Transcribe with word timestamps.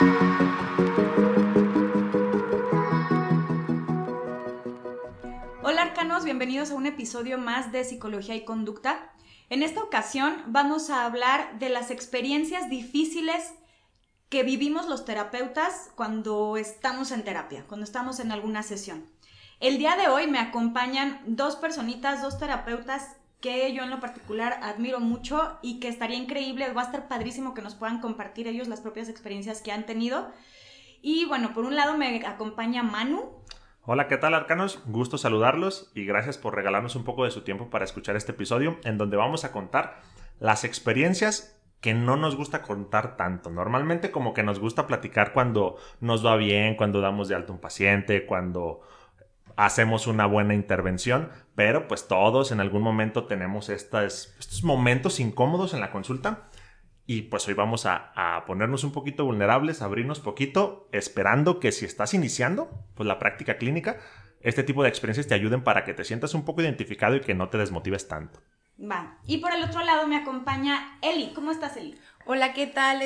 Hola 0.00 0.14
arcanos, 5.82 6.24
bienvenidos 6.24 6.70
a 6.70 6.76
un 6.76 6.86
episodio 6.86 7.36
más 7.36 7.72
de 7.72 7.82
Psicología 7.82 8.36
y 8.36 8.44
Conducta. 8.44 9.10
En 9.50 9.64
esta 9.64 9.82
ocasión 9.82 10.36
vamos 10.46 10.90
a 10.90 11.04
hablar 11.04 11.58
de 11.58 11.70
las 11.70 11.90
experiencias 11.90 12.70
difíciles 12.70 13.54
que 14.28 14.44
vivimos 14.44 14.86
los 14.86 15.04
terapeutas 15.04 15.90
cuando 15.96 16.56
estamos 16.56 17.10
en 17.10 17.24
terapia, 17.24 17.64
cuando 17.66 17.82
estamos 17.82 18.20
en 18.20 18.30
alguna 18.30 18.62
sesión. 18.62 19.04
El 19.58 19.78
día 19.78 19.96
de 19.96 20.06
hoy 20.06 20.28
me 20.28 20.38
acompañan 20.38 21.20
dos 21.26 21.56
personitas, 21.56 22.22
dos 22.22 22.38
terapeutas 22.38 23.17
que 23.40 23.72
yo 23.72 23.84
en 23.84 23.90
lo 23.90 24.00
particular 24.00 24.58
admiro 24.62 25.00
mucho 25.00 25.58
y 25.62 25.80
que 25.80 25.88
estaría 25.88 26.16
increíble, 26.16 26.72
va 26.72 26.82
a 26.82 26.86
estar 26.86 27.08
padrísimo 27.08 27.54
que 27.54 27.62
nos 27.62 27.74
puedan 27.74 28.00
compartir 28.00 28.48
ellos 28.48 28.68
las 28.68 28.80
propias 28.80 29.08
experiencias 29.08 29.62
que 29.62 29.72
han 29.72 29.86
tenido. 29.86 30.30
Y 31.02 31.24
bueno, 31.26 31.54
por 31.54 31.64
un 31.64 31.76
lado 31.76 31.96
me 31.96 32.24
acompaña 32.26 32.82
Manu. 32.82 33.30
Hola, 33.84 34.08
¿qué 34.08 34.18
tal 34.18 34.34
arcanos? 34.34 34.82
Gusto 34.86 35.16
saludarlos 35.16 35.90
y 35.94 36.04
gracias 36.04 36.36
por 36.36 36.54
regalarnos 36.54 36.96
un 36.96 37.04
poco 37.04 37.24
de 37.24 37.30
su 37.30 37.42
tiempo 37.42 37.70
para 37.70 37.84
escuchar 37.84 38.16
este 38.16 38.32
episodio 38.32 38.78
en 38.84 38.98
donde 38.98 39.16
vamos 39.16 39.44
a 39.44 39.52
contar 39.52 40.02
las 40.40 40.64
experiencias 40.64 41.58
que 41.80 41.94
no 41.94 42.16
nos 42.16 42.36
gusta 42.36 42.62
contar 42.62 43.16
tanto. 43.16 43.50
Normalmente 43.50 44.10
como 44.10 44.34
que 44.34 44.42
nos 44.42 44.58
gusta 44.58 44.86
platicar 44.86 45.32
cuando 45.32 45.76
nos 46.00 46.26
va 46.26 46.36
bien, 46.36 46.74
cuando 46.74 47.00
damos 47.00 47.28
de 47.28 47.36
alto 47.36 47.52
un 47.52 47.60
paciente, 47.60 48.26
cuando 48.26 48.80
hacemos 49.58 50.06
una 50.06 50.24
buena 50.24 50.54
intervención, 50.54 51.30
pero 51.56 51.88
pues 51.88 52.06
todos 52.06 52.52
en 52.52 52.60
algún 52.60 52.80
momento 52.80 53.24
tenemos 53.24 53.68
estas, 53.70 54.36
estos 54.38 54.62
momentos 54.62 55.18
incómodos 55.18 55.74
en 55.74 55.80
la 55.80 55.90
consulta 55.90 56.48
y 57.06 57.22
pues 57.22 57.48
hoy 57.48 57.54
vamos 57.54 57.84
a, 57.84 58.12
a, 58.14 58.44
ponernos 58.44 58.84
un 58.84 58.92
poquito 58.92 59.24
vulnerables, 59.24 59.82
abrirnos 59.82 60.20
poquito, 60.20 60.88
esperando 60.92 61.58
que 61.58 61.72
si 61.72 61.86
estás 61.86 62.14
iniciando 62.14 62.70
pues 62.94 63.08
la 63.08 63.18
práctica 63.18 63.58
clínica, 63.58 63.98
este 64.42 64.62
tipo 64.62 64.84
de 64.84 64.90
experiencias 64.90 65.26
te 65.26 65.34
ayuden 65.34 65.64
para 65.64 65.84
que 65.84 65.92
te 65.92 66.04
sientas 66.04 66.34
un 66.34 66.44
poco 66.44 66.62
identificado 66.62 67.16
y 67.16 67.20
que 67.20 67.34
no 67.34 67.48
te 67.48 67.58
desmotives 67.58 68.06
tanto. 68.06 68.40
Va. 68.80 69.18
Y 69.26 69.38
por 69.38 69.52
el 69.52 69.64
otro 69.64 69.82
lado 69.82 70.06
me 70.06 70.16
acompaña 70.16 70.98
Eli. 71.02 71.32
¿Cómo 71.34 71.50
estás, 71.50 71.76
Eli? 71.76 71.98
Hola, 72.26 72.52
¿qué 72.52 72.68
tal? 72.68 73.00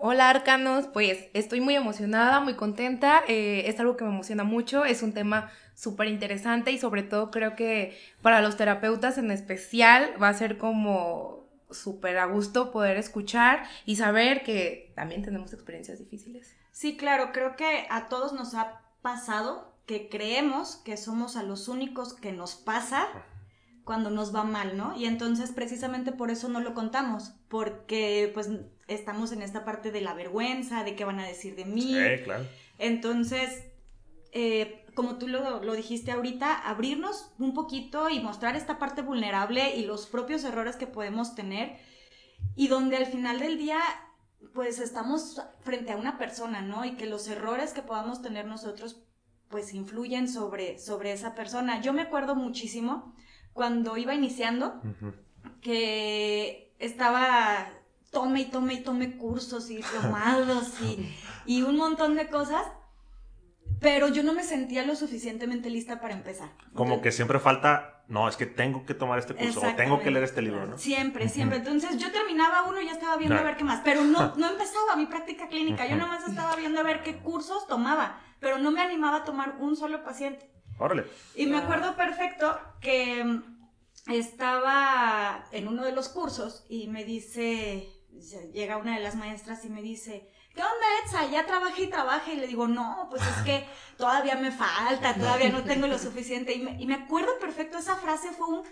Hola, 0.00 0.30
Arcanos. 0.30 0.86
Pues 0.86 1.30
estoy 1.34 1.60
muy 1.60 1.74
emocionada, 1.74 2.38
muy 2.38 2.54
contenta. 2.54 3.22
Eh, 3.26 3.64
es 3.66 3.80
algo 3.80 3.96
que 3.96 4.04
me 4.04 4.10
emociona 4.10 4.44
mucho. 4.44 4.84
Es 4.84 5.02
un 5.02 5.12
tema 5.12 5.50
súper 5.80 6.08
interesante 6.08 6.72
y 6.72 6.78
sobre 6.78 7.02
todo 7.02 7.30
creo 7.30 7.56
que 7.56 7.98
para 8.20 8.42
los 8.42 8.58
terapeutas 8.58 9.16
en 9.16 9.30
especial 9.30 10.12
va 10.22 10.28
a 10.28 10.34
ser 10.34 10.58
como 10.58 11.48
súper 11.70 12.18
a 12.18 12.26
gusto 12.26 12.70
poder 12.70 12.98
escuchar 12.98 13.62
y 13.86 13.96
saber 13.96 14.42
que 14.42 14.92
también 14.94 15.22
tenemos 15.22 15.54
experiencias 15.54 15.98
difíciles. 15.98 16.54
Sí, 16.70 16.98
claro, 16.98 17.32
creo 17.32 17.56
que 17.56 17.86
a 17.88 18.08
todos 18.08 18.34
nos 18.34 18.54
ha 18.54 18.82
pasado 19.00 19.74
que 19.86 20.10
creemos 20.10 20.76
que 20.76 20.98
somos 20.98 21.36
a 21.36 21.42
los 21.44 21.66
únicos 21.66 22.12
que 22.12 22.32
nos 22.32 22.56
pasa 22.56 23.08
cuando 23.84 24.10
nos 24.10 24.34
va 24.34 24.44
mal, 24.44 24.76
¿no? 24.76 24.94
Y 24.94 25.06
entonces 25.06 25.50
precisamente 25.50 26.12
por 26.12 26.30
eso 26.30 26.50
no 26.50 26.60
lo 26.60 26.74
contamos, 26.74 27.32
porque 27.48 28.30
pues 28.34 28.50
estamos 28.86 29.32
en 29.32 29.40
esta 29.40 29.64
parte 29.64 29.90
de 29.90 30.02
la 30.02 30.12
vergüenza, 30.12 30.84
de 30.84 30.94
qué 30.94 31.06
van 31.06 31.20
a 31.20 31.26
decir 31.26 31.56
de 31.56 31.64
mí. 31.64 31.94
Sí, 31.94 32.22
claro. 32.22 32.44
Entonces, 32.78 33.64
eh, 34.32 34.79
como 35.00 35.16
tú 35.16 35.28
lo, 35.28 35.62
lo, 35.62 35.72
dijiste 35.72 36.12
ahorita, 36.12 36.54
abrirnos 36.54 37.30
un 37.38 37.54
poquito 37.54 38.10
y 38.10 38.20
mostrar 38.20 38.54
esta 38.54 38.78
parte 38.78 39.00
vulnerable 39.00 39.74
y 39.76 39.86
los 39.86 40.04
propios 40.04 40.44
errores 40.44 40.76
que 40.76 40.86
podemos 40.86 41.34
tener 41.34 41.78
y 42.54 42.68
donde 42.68 42.98
al 42.98 43.06
final 43.06 43.38
del 43.38 43.56
día 43.56 43.80
pues 44.52 44.78
estamos 44.78 45.40
frente 45.60 45.92
a 45.92 45.96
una 45.96 46.18
persona, 46.18 46.60
¿no? 46.60 46.84
Y 46.84 46.96
que 46.96 47.06
los 47.06 47.28
errores 47.28 47.72
que 47.72 47.80
podamos 47.80 48.20
tener 48.20 48.44
nosotros 48.44 49.02
pues 49.48 49.72
influyen 49.72 50.28
sobre, 50.28 50.78
sobre 50.78 51.12
esa 51.12 51.34
persona. 51.34 51.80
Yo 51.80 51.94
me 51.94 52.02
acuerdo 52.02 52.34
muchísimo 52.34 53.14
cuando 53.54 53.96
iba 53.96 54.14
iniciando, 54.14 54.82
uh 54.84 55.06
-huh. 55.06 55.14
que 55.62 56.74
estaba 56.78 57.70
tome 58.10 58.42
y 58.42 58.50
tome 58.50 58.74
y 58.74 58.82
tome 58.82 59.16
cursos 59.16 59.70
y 59.70 59.76
diplomados 59.78 60.78
y, 60.82 61.10
y, 61.46 61.62
un 61.62 61.78
montón 61.78 62.16
de 62.16 62.28
cosas, 62.28 62.66
pero 63.80 64.08
yo 64.08 64.22
no 64.22 64.34
me 64.34 64.44
sentía 64.44 64.84
lo 64.84 64.94
suficientemente 64.94 65.70
lista 65.70 66.00
para 66.00 66.14
empezar. 66.14 66.50
Como 66.74 66.94
Entonces, 66.94 67.02
que 67.02 67.12
siempre 67.12 67.38
falta, 67.40 68.04
no, 68.08 68.28
es 68.28 68.36
que 68.36 68.46
tengo 68.46 68.84
que 68.84 68.94
tomar 68.94 69.18
este 69.18 69.34
curso 69.34 69.60
o 69.60 69.74
tengo 69.74 70.00
que 70.00 70.10
leer 70.10 70.24
este 70.24 70.42
libro, 70.42 70.66
¿no? 70.66 70.78
Siempre, 70.78 71.28
siempre. 71.28 71.58
Entonces 71.58 71.96
yo 71.96 72.12
terminaba 72.12 72.68
uno 72.68 72.80
y 72.80 72.86
ya 72.86 72.92
estaba 72.92 73.16
viendo 73.16 73.36
no. 73.36 73.40
a 73.40 73.44
ver 73.44 73.56
qué 73.56 73.64
más, 73.64 73.80
pero 73.82 74.04
no, 74.04 74.34
no 74.36 74.50
empezaba 74.50 74.96
mi 74.96 75.06
práctica 75.06 75.48
clínica, 75.48 75.86
yo 75.86 75.96
nomás 75.96 76.28
estaba 76.28 76.54
viendo 76.56 76.80
a 76.80 76.82
ver 76.82 77.02
qué 77.02 77.18
cursos 77.18 77.66
tomaba, 77.66 78.20
pero 78.38 78.58
no 78.58 78.70
me 78.70 78.82
animaba 78.82 79.18
a 79.18 79.24
tomar 79.24 79.56
un 79.58 79.76
solo 79.76 80.04
paciente. 80.04 80.50
Órale. 80.78 81.04
Y 81.34 81.46
me 81.46 81.58
acuerdo 81.58 81.96
perfecto 81.96 82.58
que 82.80 83.24
mm, 83.24 84.12
estaba 84.12 85.44
en 85.52 85.68
uno 85.68 85.84
de 85.84 85.92
los 85.92 86.08
cursos 86.08 86.64
y 86.68 86.88
me 86.88 87.04
dice, 87.04 87.88
llega 88.52 88.76
una 88.76 88.94
de 88.96 89.02
las 89.02 89.14
maestras 89.14 89.64
y 89.64 89.70
me 89.70 89.82
dice, 89.82 90.28
¿qué 90.54 90.62
onda, 90.62 90.86
Etza? 91.04 91.26
Ya 91.26 91.46
trabaja 91.46 91.80
y 91.80 91.88
trabaja. 91.88 92.32
Y 92.32 92.36
le 92.36 92.46
digo, 92.46 92.68
no, 92.68 93.06
pues 93.10 93.22
es 93.26 93.42
que 93.44 93.66
todavía 93.96 94.36
me 94.36 94.50
falta, 94.50 95.14
todavía 95.14 95.50
no 95.50 95.64
tengo 95.64 95.86
lo 95.86 95.98
suficiente. 95.98 96.54
Y 96.54 96.60
me, 96.60 96.80
y 96.80 96.86
me 96.86 96.94
acuerdo 96.94 97.38
perfecto, 97.38 97.78
esa 97.78 97.96
frase 97.96 98.30
fue 98.32 98.46
un 98.48 98.62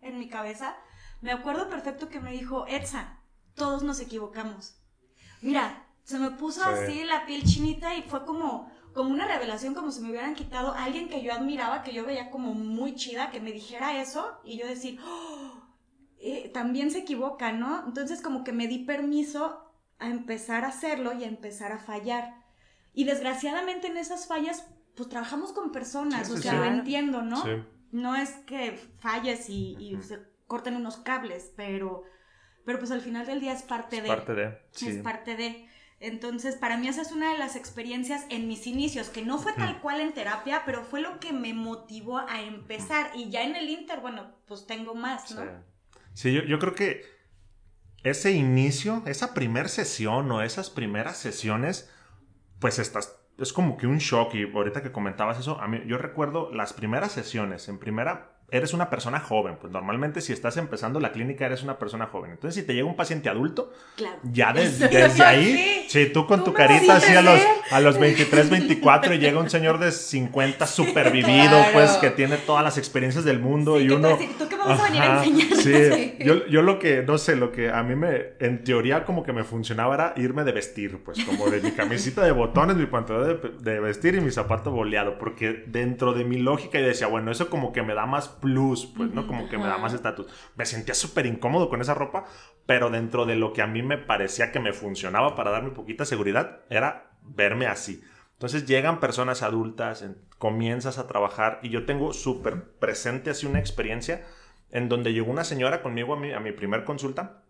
en 0.00 0.18
mi 0.18 0.28
cabeza. 0.28 0.76
Me 1.20 1.32
acuerdo 1.32 1.68
perfecto 1.68 2.08
que 2.08 2.20
me 2.20 2.32
dijo, 2.32 2.66
Etza, 2.66 3.20
todos 3.54 3.82
nos 3.82 4.00
equivocamos. 4.00 4.76
Mira, 5.40 5.86
se 6.04 6.18
me 6.18 6.30
puso 6.30 6.62
sí. 6.62 6.68
así 6.68 7.04
la 7.04 7.26
piel 7.26 7.44
chinita 7.44 7.94
y 7.94 8.02
fue 8.02 8.24
como, 8.24 8.70
como 8.92 9.10
una 9.10 9.26
revelación, 9.26 9.74
como 9.74 9.90
si 9.90 10.00
me 10.00 10.10
hubieran 10.10 10.34
quitado 10.34 10.72
a 10.72 10.84
alguien 10.84 11.08
que 11.08 11.22
yo 11.22 11.32
admiraba, 11.32 11.82
que 11.82 11.92
yo 11.92 12.04
veía 12.04 12.30
como 12.30 12.54
muy 12.54 12.94
chida, 12.94 13.30
que 13.30 13.40
me 13.40 13.52
dijera 13.52 14.00
eso 14.00 14.40
y 14.44 14.58
yo 14.58 14.66
decir, 14.66 15.00
oh, 15.04 15.62
eh, 16.18 16.50
también 16.52 16.90
se 16.90 17.00
equivoca, 17.00 17.52
¿no? 17.52 17.84
Entonces 17.86 18.20
como 18.20 18.44
que 18.44 18.52
me 18.52 18.66
di 18.66 18.80
permiso 18.80 19.71
a 20.02 20.10
empezar 20.10 20.64
a 20.64 20.68
hacerlo 20.68 21.12
y 21.12 21.24
a 21.24 21.28
empezar 21.28 21.72
a 21.72 21.78
fallar. 21.78 22.34
Y 22.92 23.04
desgraciadamente 23.04 23.86
en 23.86 23.96
esas 23.96 24.26
fallas, 24.26 24.66
pues 24.94 25.08
trabajamos 25.08 25.52
con 25.52 25.72
personas, 25.72 26.28
sí, 26.28 26.34
o 26.34 26.36
sea, 26.36 26.52
sí. 26.52 26.58
lo 26.58 26.64
entiendo, 26.64 27.22
¿no? 27.22 27.42
Sí. 27.42 27.50
No 27.92 28.16
es 28.16 28.30
que 28.46 28.78
falles 29.00 29.48
y, 29.48 29.76
y 29.78 29.94
uh 29.94 29.98
-huh. 29.98 30.02
se 30.02 30.18
corten 30.46 30.76
unos 30.76 30.98
cables, 30.98 31.52
pero, 31.56 32.04
pero 32.64 32.78
pues 32.78 32.90
al 32.90 33.00
final 33.00 33.26
del 33.26 33.40
día 33.40 33.52
es 33.52 33.62
parte 33.62 33.98
es 33.98 34.02
de. 34.02 34.08
Parte 34.08 34.34
de. 34.34 34.58
Es 34.80 35.02
parte 35.02 35.36
de. 35.36 35.68
Entonces, 35.98 36.56
para 36.56 36.76
mí 36.76 36.88
esa 36.88 37.02
es 37.02 37.12
una 37.12 37.32
de 37.32 37.38
las 37.38 37.54
experiencias 37.54 38.26
en 38.28 38.48
mis 38.48 38.66
inicios, 38.66 39.08
que 39.08 39.22
no 39.22 39.38
fue 39.38 39.52
tal 39.52 39.80
cual 39.80 40.00
en 40.00 40.12
terapia, 40.12 40.62
pero 40.66 40.82
fue 40.82 41.00
lo 41.00 41.20
que 41.20 41.32
me 41.32 41.54
motivó 41.54 42.18
a 42.18 42.42
empezar. 42.42 43.12
Y 43.14 43.30
ya 43.30 43.44
en 43.44 43.54
el 43.54 43.70
Inter, 43.70 44.00
bueno, 44.00 44.34
pues 44.46 44.66
tengo 44.66 44.96
más, 44.96 45.30
¿no? 45.30 45.42
Sí, 45.42 45.48
sí 46.14 46.32
yo, 46.32 46.42
yo, 46.42 46.58
creo 46.58 46.74
que 46.74 47.04
ese 48.02 48.32
inicio, 48.32 49.02
esa 49.06 49.34
primera 49.34 49.68
sesión 49.68 50.30
o 50.30 50.42
esas 50.42 50.70
primeras 50.70 51.16
sesiones, 51.16 51.90
pues 52.58 52.78
estás, 52.78 53.16
es 53.38 53.52
como 53.52 53.76
que 53.76 53.86
un 53.86 53.98
shock. 53.98 54.34
Y 54.34 54.50
ahorita 54.52 54.82
que 54.82 54.92
comentabas 54.92 55.38
eso, 55.38 55.60
a 55.60 55.68
mí, 55.68 55.82
yo 55.86 55.98
recuerdo 55.98 56.52
las 56.52 56.72
primeras 56.72 57.12
sesiones. 57.12 57.68
En 57.68 57.78
primera, 57.78 58.31
eres 58.52 58.74
una 58.74 58.90
persona 58.90 59.18
joven. 59.18 59.56
Pues 59.60 59.72
normalmente 59.72 60.20
si 60.20 60.32
estás 60.32 60.56
empezando 60.58 61.00
la 61.00 61.10
clínica 61.10 61.46
eres 61.46 61.62
una 61.62 61.78
persona 61.78 62.06
joven. 62.06 62.32
Entonces 62.32 62.60
si 62.60 62.66
te 62.66 62.74
llega 62.74 62.86
un 62.86 62.94
paciente 62.94 63.28
adulto, 63.28 63.72
claro. 63.96 64.18
ya 64.22 64.52
de, 64.52 64.68
desde 64.70 65.24
ahí, 65.24 65.86
sí. 65.88 66.04
si 66.04 66.12
tú 66.12 66.26
con 66.26 66.40
¿Tú 66.40 66.50
tu 66.50 66.52
carita 66.52 66.96
así 66.96 67.14
a 67.14 67.22
los, 67.22 67.40
a 67.70 67.80
los 67.80 67.98
23, 67.98 68.50
24 68.50 69.14
y 69.14 69.18
llega 69.18 69.40
un 69.40 69.48
señor 69.48 69.78
de 69.78 69.90
50 69.90 70.66
súper 70.66 71.10
vivido, 71.10 71.48
claro. 71.48 71.72
pues 71.72 71.92
que 71.92 72.10
tiene 72.10 72.36
todas 72.36 72.62
las 72.62 72.76
experiencias 72.76 73.24
del 73.24 73.40
mundo 73.40 73.78
sí, 73.78 73.84
y 73.84 73.90
uno... 73.90 74.08
Decir, 74.08 74.30
¿Tú 74.38 74.48
qué 74.48 74.56
vamos 74.56 74.78
ajá, 74.78 74.86
a 74.86 74.90
venir 74.90 75.02
a 75.02 75.24
enseñar? 75.24 75.94
Sí, 75.94 76.16
yo, 76.24 76.46
yo 76.46 76.62
lo 76.62 76.78
que, 76.78 77.02
no 77.02 77.16
sé, 77.16 77.36
lo 77.36 77.52
que 77.52 77.70
a 77.70 77.82
mí 77.82 77.96
me, 77.96 78.34
en 78.38 78.64
teoría 78.64 79.04
como 79.04 79.22
que 79.22 79.32
me 79.32 79.44
funcionaba 79.44 79.94
era 79.94 80.14
irme 80.16 80.44
de 80.44 80.52
vestir, 80.52 80.98
pues 81.02 81.24
como 81.24 81.48
de 81.48 81.62
mi 81.62 81.70
camisita 81.72 82.22
de 82.22 82.32
botones, 82.32 82.76
mi 82.76 82.86
pantalón 82.86 83.40
de, 83.40 83.72
de 83.72 83.80
vestir 83.80 84.14
y 84.14 84.20
mi 84.20 84.30
zapato 84.30 84.70
boleado, 84.70 85.16
porque 85.18 85.64
dentro 85.66 86.12
de 86.12 86.24
mi 86.24 86.36
lógica 86.36 86.78
yo 86.78 86.86
decía, 86.86 87.06
bueno, 87.06 87.30
eso 87.30 87.48
como 87.48 87.72
que 87.72 87.82
me 87.82 87.94
da 87.94 88.04
más 88.04 88.28
plus, 88.42 88.84
pues, 88.84 89.10
¿no? 89.12 89.26
Como 89.26 89.48
que 89.48 89.56
me 89.56 89.64
da 89.64 89.78
más 89.78 89.94
estatus. 89.94 90.26
Me 90.56 90.66
sentía 90.66 90.94
súper 90.94 91.24
incómodo 91.24 91.70
con 91.70 91.80
esa 91.80 91.94
ropa, 91.94 92.26
pero 92.66 92.90
dentro 92.90 93.24
de 93.24 93.36
lo 93.36 93.54
que 93.54 93.62
a 93.62 93.66
mí 93.66 93.82
me 93.82 93.96
parecía 93.96 94.52
que 94.52 94.60
me 94.60 94.74
funcionaba 94.74 95.34
para 95.34 95.50
darme 95.50 95.70
poquita 95.70 96.04
seguridad, 96.04 96.60
era 96.68 97.12
verme 97.22 97.66
así. 97.66 98.02
Entonces 98.34 98.66
llegan 98.66 99.00
personas 99.00 99.42
adultas, 99.42 100.04
comienzas 100.36 100.98
a 100.98 101.06
trabajar 101.06 101.60
y 101.62 101.70
yo 101.70 101.86
tengo 101.86 102.12
súper 102.12 102.64
presente 102.78 103.30
así 103.30 103.46
una 103.46 103.60
experiencia 103.60 104.26
en 104.70 104.88
donde 104.88 105.12
llegó 105.12 105.30
una 105.30 105.44
señora 105.44 105.80
conmigo 105.80 106.14
a 106.14 106.18
mi, 106.18 106.32
a 106.32 106.40
mi 106.40 106.52
primer 106.52 106.84
consulta 106.84 107.44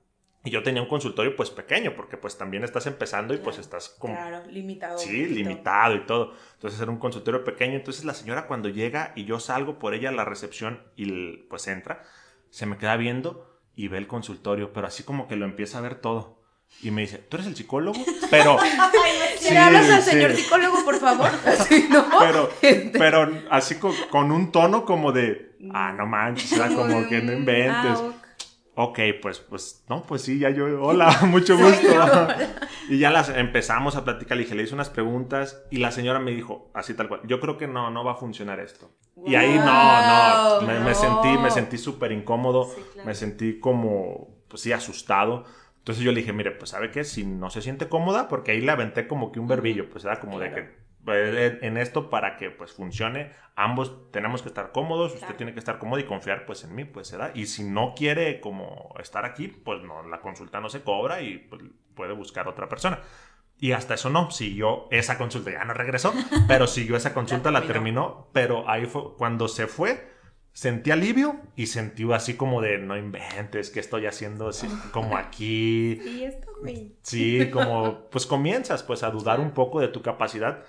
y 0.44 0.50
yo 0.50 0.62
tenía 0.62 0.82
un 0.82 0.88
consultorio 0.88 1.36
pues 1.36 1.50
pequeño, 1.50 1.94
porque 1.94 2.16
pues 2.16 2.36
también 2.36 2.64
estás 2.64 2.86
empezando 2.86 3.32
y 3.32 3.38
pues 3.38 3.58
estás 3.58 3.90
como... 3.90 4.14
Claro, 4.14 4.42
limitado. 4.50 4.98
Sí, 4.98 5.26
limitado 5.26 5.94
y 5.94 6.04
todo. 6.04 6.34
Entonces 6.54 6.80
era 6.80 6.90
un 6.90 6.98
consultorio 6.98 7.44
pequeño. 7.44 7.74
Entonces 7.74 8.04
la 8.04 8.14
señora 8.14 8.48
cuando 8.48 8.68
llega 8.68 9.12
y 9.14 9.24
yo 9.24 9.38
salgo 9.38 9.78
por 9.78 9.94
ella 9.94 10.08
a 10.08 10.12
la 10.12 10.24
recepción 10.24 10.82
y 10.96 11.36
pues 11.48 11.68
entra, 11.68 12.02
se 12.50 12.66
me 12.66 12.76
queda 12.76 12.96
viendo 12.96 13.60
y 13.76 13.86
ve 13.86 13.98
el 13.98 14.08
consultorio, 14.08 14.72
pero 14.72 14.88
así 14.88 15.04
como 15.04 15.28
que 15.28 15.36
lo 15.36 15.44
empieza 15.44 15.78
a 15.78 15.82
ver 15.82 15.94
todo. 15.94 16.42
Y 16.82 16.90
me 16.90 17.02
dice, 17.02 17.18
¿tú 17.18 17.36
eres 17.36 17.46
el 17.46 17.54
psicólogo? 17.54 18.00
Pero... 18.30 18.56
¿Le 19.42 19.48
sí, 19.48 19.56
hablas 19.56 19.90
al 19.90 20.02
señor 20.02 20.34
psicólogo, 20.34 20.84
por 20.84 20.98
favor? 20.98 21.30
Así, 21.46 21.88
¿no? 21.90 22.06
Pero, 22.20 22.50
pero 22.92 23.42
así 23.50 23.74
con, 23.74 23.92
con, 24.08 24.30
un 24.30 24.52
tono 24.52 24.84
como 24.84 25.10
de, 25.10 25.56
ah, 25.74 25.92
no 25.92 26.06
manches, 26.06 26.52
era 26.52 26.68
como 26.68 27.08
que 27.08 27.20
no 27.20 27.32
inventes. 27.32 27.98
Ah, 27.98 28.12
Ok, 28.74 28.98
pues, 29.20 29.38
pues, 29.38 29.84
no, 29.90 30.02
pues 30.02 30.22
sí, 30.22 30.38
ya 30.38 30.48
yo, 30.48 30.82
hola, 30.82 31.20
mucho 31.26 31.58
gusto. 31.58 31.88
y 32.88 32.98
ya 32.98 33.10
las 33.10 33.28
empezamos 33.28 33.96
a 33.96 34.04
platicar, 34.04 34.38
le 34.38 34.44
dije, 34.44 34.54
le 34.54 34.62
hice 34.62 34.74
unas 34.74 34.88
preguntas 34.88 35.62
y 35.70 35.76
la 35.76 35.90
señora 35.90 36.19
me 36.20 36.30
dijo, 36.30 36.70
así 36.72 36.94
tal 36.94 37.08
cual, 37.08 37.20
yo 37.24 37.38
creo 37.38 37.58
que 37.58 37.69
no, 37.69 37.90
no 37.90 38.02
va 38.02 38.12
a 38.12 38.16
funcionar 38.16 38.60
esto. 38.60 38.90
Y 39.26 39.34
ahí 39.34 39.58
no, 39.58 40.62
no, 40.62 40.84
me, 40.84 40.94
sentí, 40.94 41.36
me 41.36 41.50
sentí 41.50 41.76
súper 41.76 42.12
incómodo, 42.12 42.74
me 43.04 43.14
sentí 43.14 43.60
como, 43.60 44.42
pues 44.48 44.62
sí, 44.62 44.72
asustado. 44.72 45.44
Entonces 45.76 46.02
yo 46.02 46.12
le 46.12 46.20
dije, 46.20 46.32
mire, 46.32 46.52
pues 46.52 46.70
sabe 46.70 46.90
qué, 46.90 47.04
si 47.04 47.26
no 47.26 47.50
se 47.50 47.60
siente 47.60 47.88
cómoda, 47.88 48.28
porque 48.28 48.52
ahí 48.52 48.62
le 48.62 48.72
aventé 48.72 49.06
como 49.06 49.32
que 49.32 49.40
un 49.40 49.48
verbillo, 49.48 49.90
pues 49.90 50.04
era 50.04 50.18
como 50.18 50.38
de 50.38 50.50
que 50.50 50.81
en 51.06 51.76
esto 51.76 52.10
para 52.10 52.37
que 52.37 52.50
pues 52.50 52.72
funcione. 52.72 53.32
Ambos 53.54 54.10
tenemos 54.12 54.40
que 54.40 54.49
estar 54.49 54.72
cómodos 54.72 55.14
usted 55.14 55.34
tiene 55.37 55.52
que 55.52 55.58
estar 55.58 55.78
cómodo 55.78 56.00
y 56.00 56.04
confiar 56.04 56.46
pues 56.46 56.64
en 56.64 56.75
mí 56.75 56.84
pues 56.84 57.08
se 57.08 57.19
da 57.19 57.32
y 57.34 57.46
si 57.46 57.64
no 57.64 57.93
quiere 57.94 58.40
como 58.40 58.94
estar 58.99 59.26
aquí 59.26 59.49
pues 59.49 59.82
no 59.82 60.02
la 60.08 60.20
consulta 60.20 60.58
no 60.58 60.70
se 60.70 60.82
cobra 60.82 61.20
y 61.20 61.38
pues, 61.38 61.62
puede 61.94 62.14
buscar 62.14 62.49
otra 62.49 62.69
persona. 62.69 63.00
Y 63.58 63.72
hasta 63.72 63.94
eso 63.94 64.10
no 64.10 64.31
siguió 64.31 64.88
esa 64.90 65.19
consulta 65.19 65.50
ya 65.50 65.64
no 65.64 65.75
regresó 65.75 66.14
pero 66.49 66.66
siguió 66.66 66.96
esa 66.96 67.12
consulta 67.12 67.50
la 67.50 67.62
terminó. 67.62 68.28
pero 68.32 68.69
ahí 68.69 68.87
fue 68.87 69.14
cuando 69.16 69.49
se 69.49 69.66
fue 69.66 70.10
sentí 70.52 70.90
alivio 70.90 71.40
y 71.56 71.66
sentí 71.66 72.10
así 72.12 72.34
como 72.34 72.60
de 72.60 72.78
no 72.78 72.96
inventes 72.96 73.70
que 73.70 73.81
estoy 73.81 74.06
haciendo 74.06 74.49
así, 74.49 74.69
como 74.93 75.16
aquí 75.16 76.00
sí 77.02 77.50
como 77.50 78.08
pues 78.10 78.26
comienzas 78.26 78.82
pues 78.82 79.02
a 79.02 79.10
dudar 79.10 79.40
un 79.40 79.52
poco 79.52 79.81
de 79.81 79.88
tu 79.88 80.02
capacidad 80.02 80.64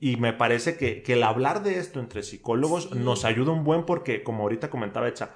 y 0.00 0.16
me 0.16 0.32
parece 0.32 0.76
que, 0.76 1.02
el 1.06 1.22
hablar 1.22 1.62
de 1.62 1.78
esto 1.78 1.98
entre 2.00 2.22
psicólogos 2.22 2.94
nos 2.94 3.24
ayuda 3.24 3.52
un 3.52 3.64
buen 3.64 3.84
porque, 3.84 4.22
como 4.22 4.44
ahorita 4.44 4.70
comentaba 4.70 5.08
Echa, 5.08 5.34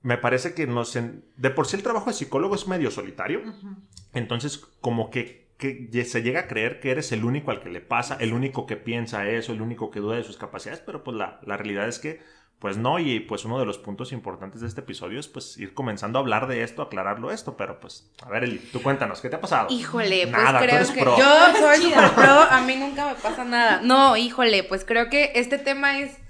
me 0.00 0.18
parece 0.18 0.54
que 0.54 0.66
nos... 0.66 0.94
de 0.94 1.50
por 1.50 1.66
sí 1.66 1.76
el 1.76 1.82
trabajo 1.82 2.06
de 2.06 2.14
psicólogo 2.14 2.54
es 2.54 2.66
medio 2.66 2.90
solitario. 2.90 3.42
Entonces, 4.12 4.58
como 4.80 5.10
que, 5.10 5.50
que, 5.58 6.04
se 6.04 6.22
llega 6.22 6.40
a 6.40 6.48
creer 6.48 6.80
que 6.80 6.90
eres 6.90 7.12
el 7.12 7.24
único 7.24 7.50
al 7.50 7.60
que 7.60 7.70
le 7.70 7.80
pasa, 7.80 8.16
el 8.20 8.32
único 8.32 8.66
que 8.66 8.76
piensa 8.76 9.28
eso, 9.28 9.52
el 9.52 9.60
único 9.60 9.90
que 9.90 10.00
duda 10.00 10.16
de 10.16 10.24
sus 10.24 10.38
capacidades, 10.38 10.82
pero 10.84 11.04
pues 11.04 11.16
la, 11.16 11.40
la 11.44 11.56
realidad 11.56 11.86
es 11.88 11.98
que 11.98 12.20
pues 12.58 12.76
no, 12.76 12.98
y 12.98 13.20
pues 13.20 13.44
uno 13.44 13.58
de 13.58 13.66
los 13.66 13.78
puntos 13.78 14.12
importantes 14.12 14.60
de 14.62 14.68
este 14.68 14.80
episodio 14.80 15.20
es 15.20 15.28
pues 15.28 15.58
ir 15.58 15.74
comenzando 15.74 16.18
a 16.18 16.22
hablar 16.22 16.46
de 16.46 16.62
esto, 16.62 16.82
aclararlo 16.82 17.30
esto, 17.30 17.56
pero 17.56 17.78
pues, 17.78 18.10
a 18.22 18.28
ver, 18.30 18.44
Eli, 18.44 18.58
tú 18.72 18.82
cuéntanos, 18.82 19.20
¿qué 19.20 19.28
te 19.28 19.36
ha 19.36 19.40
pasado? 19.40 19.68
Híjole, 19.70 20.26
pues 20.28 20.44
creo 20.60 20.92
que 20.94 21.20
yo 21.20 21.56
soy 21.58 21.76
súper 21.82 22.10
pro, 22.12 22.32
a 22.32 22.60
mí 22.62 22.76
nunca 22.76 23.06
me 23.06 23.14
pasa 23.16 23.44
nada. 23.44 23.80
No, 23.82 24.16
híjole, 24.16 24.64
pues 24.64 24.84
creo 24.84 25.10
que 25.10 25.32
este 25.34 25.58
tema 25.58 25.98
es 25.98 26.23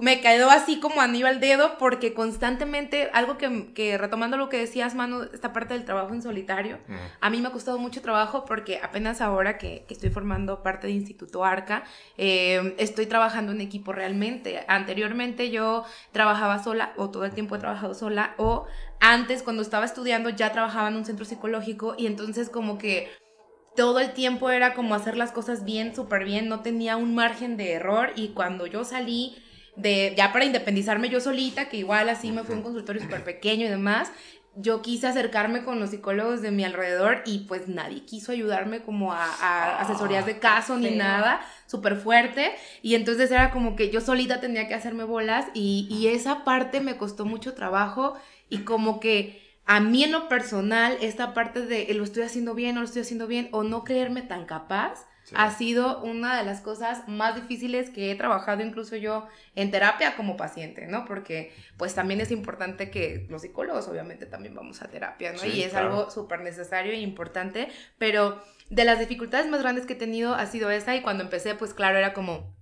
me 0.00 0.20
quedó 0.20 0.50
así 0.50 0.80
como 0.80 1.00
anillo 1.00 1.26
al 1.26 1.40
dedo 1.40 1.78
porque 1.78 2.14
constantemente, 2.14 3.10
algo 3.12 3.36
que, 3.38 3.98
retomando 3.98 4.36
lo 4.36 4.48
que 4.48 4.58
decías, 4.58 4.94
Manu, 4.94 5.24
esta 5.32 5.52
parte 5.52 5.74
del 5.74 5.84
trabajo 5.84 6.14
en 6.14 6.22
solitario, 6.22 6.78
a 7.20 7.30
mí 7.30 7.40
me 7.40 7.48
ha 7.48 7.52
costado 7.52 7.78
mucho 7.78 8.02
trabajo 8.02 8.44
porque 8.44 8.80
apenas 8.82 9.20
ahora 9.20 9.58
que, 9.58 9.84
estoy 9.88 10.10
formando 10.10 10.62
parte 10.62 10.86
de 10.86 10.92
Instituto 10.92 11.44
Arca, 11.44 11.84
eh, 12.18 12.74
estoy 12.78 13.06
trabajando 13.06 13.52
en 13.52 13.60
equipo 13.60 13.92
realmente. 13.92 14.64
Anteriormente 14.68 15.50
yo 15.50 15.84
trabajaba 16.12 16.62
sola 16.62 16.92
o 16.96 17.10
todo 17.10 17.24
el 17.24 17.32
tiempo 17.32 17.56
he 17.56 17.58
trabajado 17.58 17.94
sola 17.94 18.34
o 18.36 18.66
antes 19.00 19.42
cuando 19.42 19.62
estaba 19.62 19.84
estudiando 19.84 20.30
ya 20.30 20.52
trabajaba 20.52 20.88
en 20.88 20.96
un 20.96 21.04
centro 21.04 21.24
psicológico 21.24 21.94
y 21.98 22.06
entonces 22.06 22.48
como 22.48 22.78
que 22.78 23.10
todo 23.76 24.00
el 24.00 24.12
tiempo 24.12 24.50
era 24.50 24.74
como 24.74 24.94
hacer 24.94 25.16
las 25.16 25.32
cosas 25.32 25.64
bien, 25.64 25.94
súper 25.94 26.24
bien, 26.24 26.48
no 26.48 26.60
tenía 26.60 26.96
un 26.96 27.14
margen 27.14 27.56
de 27.56 27.72
error 27.72 28.10
y 28.16 28.28
cuando 28.28 28.66
yo 28.66 28.84
salí 28.84 29.36
de 29.76 30.14
ya 30.16 30.32
para 30.32 30.44
independizarme 30.44 31.08
yo 31.08 31.20
solita, 31.20 31.68
que 31.68 31.76
igual 31.76 32.08
así 32.08 32.32
me 32.32 32.42
fui 32.42 32.54
a 32.54 32.58
un 32.58 32.62
consultorio 32.62 33.02
súper 33.02 33.24
pequeño 33.24 33.66
y 33.66 33.68
demás, 33.68 34.10
yo 34.58 34.80
quise 34.80 35.06
acercarme 35.06 35.64
con 35.64 35.78
los 35.78 35.90
psicólogos 35.90 36.40
de 36.40 36.50
mi 36.50 36.64
alrededor 36.64 37.22
y 37.26 37.40
pues 37.40 37.68
nadie 37.68 38.06
quiso 38.06 38.32
ayudarme 38.32 38.82
como 38.82 39.12
a, 39.12 39.26
ah, 39.40 39.80
asesorías 39.80 40.24
de 40.24 40.38
caso 40.38 40.78
ni 40.78 40.90
nada, 40.92 41.42
súper 41.66 41.96
fuerte. 41.96 42.52
Y 42.80 42.94
entonces 42.94 43.30
era 43.30 43.50
como 43.50 43.76
que 43.76 43.90
yo 43.90 44.00
solita 44.00 44.40
tenía 44.40 44.66
que 44.66 44.74
hacerme 44.74 45.04
bolas 45.04 45.46
y, 45.52 45.86
y, 45.90 46.08
esa 46.08 46.42
parte 46.44 46.80
me 46.80 46.96
costó 46.96 47.26
mucho 47.26 47.52
trabajo 47.52 48.16
y 48.48 48.58
como 48.58 48.98
que 48.98 49.42
a 49.66 49.80
mí 49.80 50.04
en 50.04 50.12
lo 50.12 50.28
personal, 50.28 50.96
esta 51.02 51.34
parte 51.34 51.66
de 51.66 51.92
lo 51.92 52.04
estoy 52.04 52.22
haciendo 52.22 52.54
bien, 52.54 52.76
no 52.76 52.80
lo 52.80 52.86
estoy 52.86 53.02
haciendo 53.02 53.26
bien 53.26 53.48
o 53.52 53.62
no 53.62 53.84
creerme 53.84 54.22
tan 54.22 54.46
capaz, 54.46 55.06
ha 55.34 55.50
sido 55.50 56.02
una 56.02 56.36
de 56.36 56.44
las 56.44 56.60
cosas 56.60 57.08
más 57.08 57.34
difíciles 57.34 57.90
que 57.90 58.10
he 58.10 58.14
trabajado 58.14 58.62
incluso 58.62 58.96
yo 58.96 59.26
en 59.54 59.70
terapia 59.70 60.16
como 60.16 60.36
paciente, 60.36 60.86
¿no? 60.86 61.04
Porque 61.04 61.52
pues 61.76 61.94
también 61.94 62.20
es 62.20 62.30
importante 62.30 62.90
que 62.90 63.26
los 63.28 63.42
psicólogos 63.42 63.88
obviamente 63.88 64.26
también 64.26 64.54
vamos 64.54 64.82
a 64.82 64.88
terapia, 64.88 65.32
¿no? 65.32 65.44
y 65.44 65.62
es 65.62 65.74
algo 65.74 66.10
súper 66.10 66.40
necesario 66.40 66.92
e 66.92 67.00
importante, 67.00 67.68
pero 67.98 68.40
de 68.70 68.84
las 68.84 68.98
dificultades 68.98 69.48
más 69.48 69.60
grandes 69.60 69.86
que 69.86 69.94
he 69.94 69.96
tenido 69.96 70.34
ha 70.34 70.46
sido 70.46 70.70
esa 70.70 70.96
y 70.96 71.02
cuando 71.02 71.24
empecé 71.24 71.54
pues 71.54 71.74
claro 71.74 71.98
era 71.98 72.12
como 72.12 72.54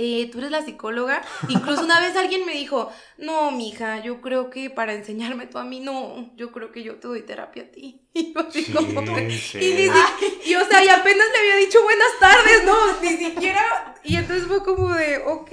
eh, 0.00 0.30
tú 0.30 0.38
eres 0.38 0.50
la 0.50 0.64
psicóloga. 0.64 1.22
Incluso 1.48 1.84
una 1.84 2.00
vez 2.00 2.16
alguien 2.16 2.46
me 2.46 2.52
dijo, 2.52 2.90
no, 3.18 3.50
mija, 3.50 4.02
yo 4.02 4.22
creo 4.22 4.48
que 4.48 4.70
para 4.70 4.94
enseñarme 4.94 5.46
tú 5.46 5.58
a 5.58 5.64
mí, 5.64 5.80
no, 5.80 6.32
yo 6.36 6.52
creo 6.52 6.72
que 6.72 6.82
yo 6.82 6.96
te 6.96 7.08
doy 7.08 7.22
terapia 7.22 7.64
a 7.64 7.66
ti. 7.66 8.00
Y 8.12 8.32
yo 8.34 8.40
así 8.40 8.64
como, 8.72 9.02
y, 9.02 10.54
o 10.56 10.64
sea, 10.66 10.84
y 10.84 10.88
apenas 10.88 11.26
le 11.32 11.38
había 11.38 11.56
dicho 11.64 11.80
buenas 11.84 12.08
tardes, 12.18 12.64
no, 12.64 13.00
ni 13.00 13.16
siquiera, 13.16 13.90
y 14.02 14.16
entonces 14.16 14.48
fue 14.48 14.64
como 14.64 14.92
de, 14.94 15.18
ok, 15.18 15.50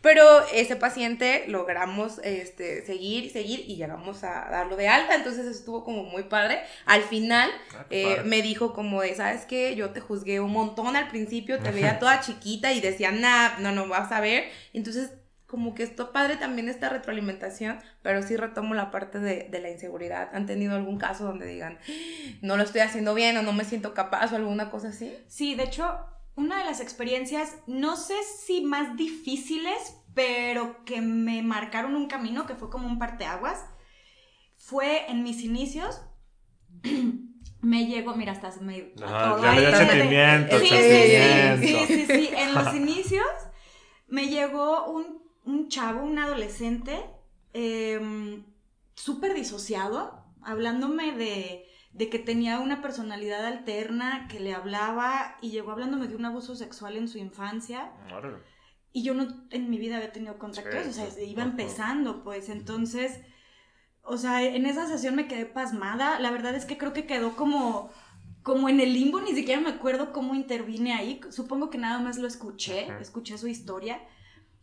pero 0.00 0.24
ese 0.52 0.76
paciente 0.76 1.44
logramos 1.48 2.18
este, 2.22 2.86
seguir, 2.86 3.30
seguir, 3.30 3.64
y 3.66 3.76
llegamos 3.76 4.22
a 4.22 4.48
darlo 4.50 4.76
de 4.76 4.88
alta, 4.88 5.14
entonces 5.14 5.46
estuvo 5.46 5.84
como 5.84 6.04
muy 6.04 6.22
padre. 6.24 6.60
Al 6.86 7.02
final 7.02 7.50
ah, 7.74 7.84
eh, 7.90 8.22
me 8.24 8.42
dijo 8.42 8.72
como 8.72 9.02
de, 9.02 9.14
¿sabes 9.14 9.44
qué? 9.44 9.74
Yo 9.74 9.90
te 9.90 10.00
juzgué 10.00 10.40
un 10.40 10.52
montón 10.52 10.96
al 10.96 11.08
principio, 11.08 11.58
te 11.58 11.72
veía 11.72 11.98
toda 11.98 12.20
chiquita 12.20 12.72
y 12.72 12.80
decía, 12.80 13.10
nah, 13.10 13.58
no, 13.58 13.72
no 13.72 13.79
vas 13.88 14.12
a 14.12 14.20
ver, 14.20 14.44
entonces 14.72 15.12
como 15.50 15.74
que 15.74 15.82
esto 15.82 16.12
padre 16.12 16.36
también 16.36 16.68
esta 16.68 16.88
retroalimentación, 16.88 17.80
pero 18.02 18.22
sí 18.22 18.36
retomo 18.36 18.72
la 18.74 18.92
parte 18.92 19.18
de, 19.18 19.48
de, 19.50 19.60
la 19.60 19.68
inseguridad. 19.68 20.30
¿Han 20.32 20.46
tenido 20.46 20.76
algún 20.76 20.96
caso 20.96 21.24
donde 21.24 21.44
digan, 21.44 21.80
no 22.40 22.56
lo 22.56 22.62
estoy 22.62 22.82
haciendo 22.82 23.14
bien 23.14 23.36
o 23.36 23.42
no 23.42 23.52
me 23.52 23.64
siento 23.64 23.92
capaz 23.92 24.32
o 24.32 24.36
alguna 24.36 24.70
cosa 24.70 24.90
así? 24.90 25.12
Sí, 25.26 25.56
de 25.56 25.64
hecho, 25.64 25.98
una 26.36 26.58
de 26.58 26.64
las 26.64 26.80
experiencias, 26.80 27.56
no 27.66 27.96
sé 27.96 28.14
si 28.44 28.62
más 28.62 28.96
difíciles, 28.96 29.96
pero 30.14 30.84
que 30.84 31.00
me 31.00 31.42
marcaron 31.42 31.96
un 31.96 32.06
camino 32.06 32.46
que 32.46 32.54
fue 32.54 32.70
como 32.70 32.86
un 32.86 33.00
parteaguas, 33.00 33.64
fue 34.56 35.10
en 35.10 35.24
mis 35.24 35.42
inicios. 35.42 36.00
me 37.60 37.86
llegó, 37.86 38.14
mira, 38.14 38.32
estás 38.32 38.62
medio... 38.62 38.86
ya 38.94 39.52
le 39.52 39.76
sentimiento, 39.76 40.60
sí, 40.60 40.68
sentimiento. 40.68 41.66
Sí, 41.66 41.86
sí, 41.88 42.06
sí, 42.06 42.30
en 42.36 42.54
los 42.54 42.72
inicios 42.76 43.26
me 44.10 44.28
llegó 44.28 44.86
un 44.90 45.20
un 45.44 45.68
chavo, 45.68 46.02
un 46.02 46.18
adolescente, 46.18 47.04
em, 47.52 48.44
súper 48.94 49.34
disociado, 49.34 50.24
hablándome 50.42 51.12
de, 51.12 51.66
que 52.10 52.18
tenía 52.18 52.60
una 52.60 52.82
personalidad 52.82 53.44
alterna, 53.44 54.28
que 54.28 54.40
le 54.40 54.54
hablaba 54.54 55.36
y 55.40 55.50
llegó 55.50 55.72
hablándome 55.72 56.08
de 56.08 56.16
un 56.16 56.24
abuso 56.24 56.54
sexual 56.54 56.96
en 56.96 57.08
su 57.08 57.18
infancia. 57.18 57.92
Y 58.92 59.02
yo 59.02 59.14
no 59.14 59.28
en 59.50 59.70
mi 59.70 59.78
vida 59.78 59.96
había 59.96 60.12
tenido 60.12 60.38
contacto, 60.38 60.76
o 60.88 60.92
sea, 60.92 61.06
iba 61.22 61.42
empezando, 61.42 62.24
pues. 62.24 62.48
Entonces, 62.48 63.20
o 64.02 64.16
sea, 64.16 64.42
en 64.42 64.66
esa 64.66 64.86
sesión 64.86 65.14
me 65.14 65.28
quedé 65.28 65.46
pasmada. 65.46 66.18
La 66.18 66.30
verdad 66.30 66.54
es 66.54 66.64
que 66.64 66.78
creo 66.78 66.92
que 66.92 67.06
quedó 67.06 67.36
como 67.36 67.90
como 68.42 68.68
en 68.68 68.80
el 68.80 68.92
limbo, 68.92 69.20
ni 69.20 69.34
siquiera 69.34 69.60
me 69.60 69.70
acuerdo 69.70 70.12
cómo 70.12 70.34
intervine 70.34 70.94
ahí. 70.94 71.20
Supongo 71.30 71.70
que 71.70 71.78
nada 71.78 71.98
más 71.98 72.18
lo 72.18 72.26
escuché, 72.26 72.88
escuché 73.00 73.36
su 73.38 73.48
historia. 73.48 74.00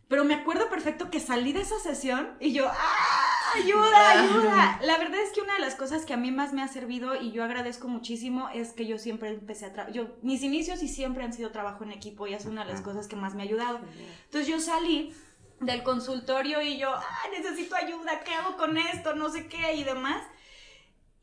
Pero 0.08 0.24
me 0.24 0.34
acuerdo 0.34 0.70
perfecto 0.70 1.10
que 1.10 1.20
salí 1.20 1.52
de 1.52 1.60
esa 1.60 1.78
sesión 1.78 2.30
y 2.40 2.52
yo, 2.52 2.66
¡ah! 2.66 3.28
¡Ayuda, 3.54 4.10
ayuda! 4.10 4.78
La 4.82 4.98
verdad 4.98 5.20
es 5.20 5.32
que 5.32 5.40
una 5.40 5.54
de 5.54 5.60
las 5.60 5.74
cosas 5.74 6.04
que 6.04 6.14
a 6.14 6.16
mí 6.16 6.30
más 6.30 6.52
me 6.52 6.62
ha 6.62 6.68
servido 6.68 7.14
y 7.14 7.30
yo 7.32 7.44
agradezco 7.44 7.88
muchísimo 7.88 8.48
es 8.54 8.72
que 8.72 8.86
yo 8.86 8.98
siempre 8.98 9.30
empecé 9.30 9.66
a 9.66 9.72
trabajar. 9.72 10.08
Mis 10.22 10.42
inicios 10.42 10.82
y 10.82 10.88
siempre 10.88 11.24
han 11.24 11.32
sido 11.32 11.50
trabajo 11.50 11.84
en 11.84 11.92
equipo 11.92 12.26
y 12.26 12.34
es 12.34 12.46
una 12.46 12.64
de 12.64 12.72
las 12.72 12.80
cosas 12.80 13.06
que 13.06 13.16
más 13.16 13.34
me 13.34 13.42
ha 13.42 13.46
ayudado. 13.46 13.80
Entonces 14.24 14.48
yo 14.48 14.60
salí 14.60 15.14
del 15.60 15.82
consultorio 15.82 16.62
y 16.62 16.78
yo, 16.78 16.90
¡ah! 16.94 17.26
Necesito 17.30 17.76
ayuda, 17.76 18.20
¿qué 18.24 18.32
hago 18.34 18.56
con 18.56 18.78
esto? 18.78 19.14
No 19.14 19.30
sé 19.30 19.46
qué 19.46 19.74
y 19.74 19.84
demás. 19.84 20.22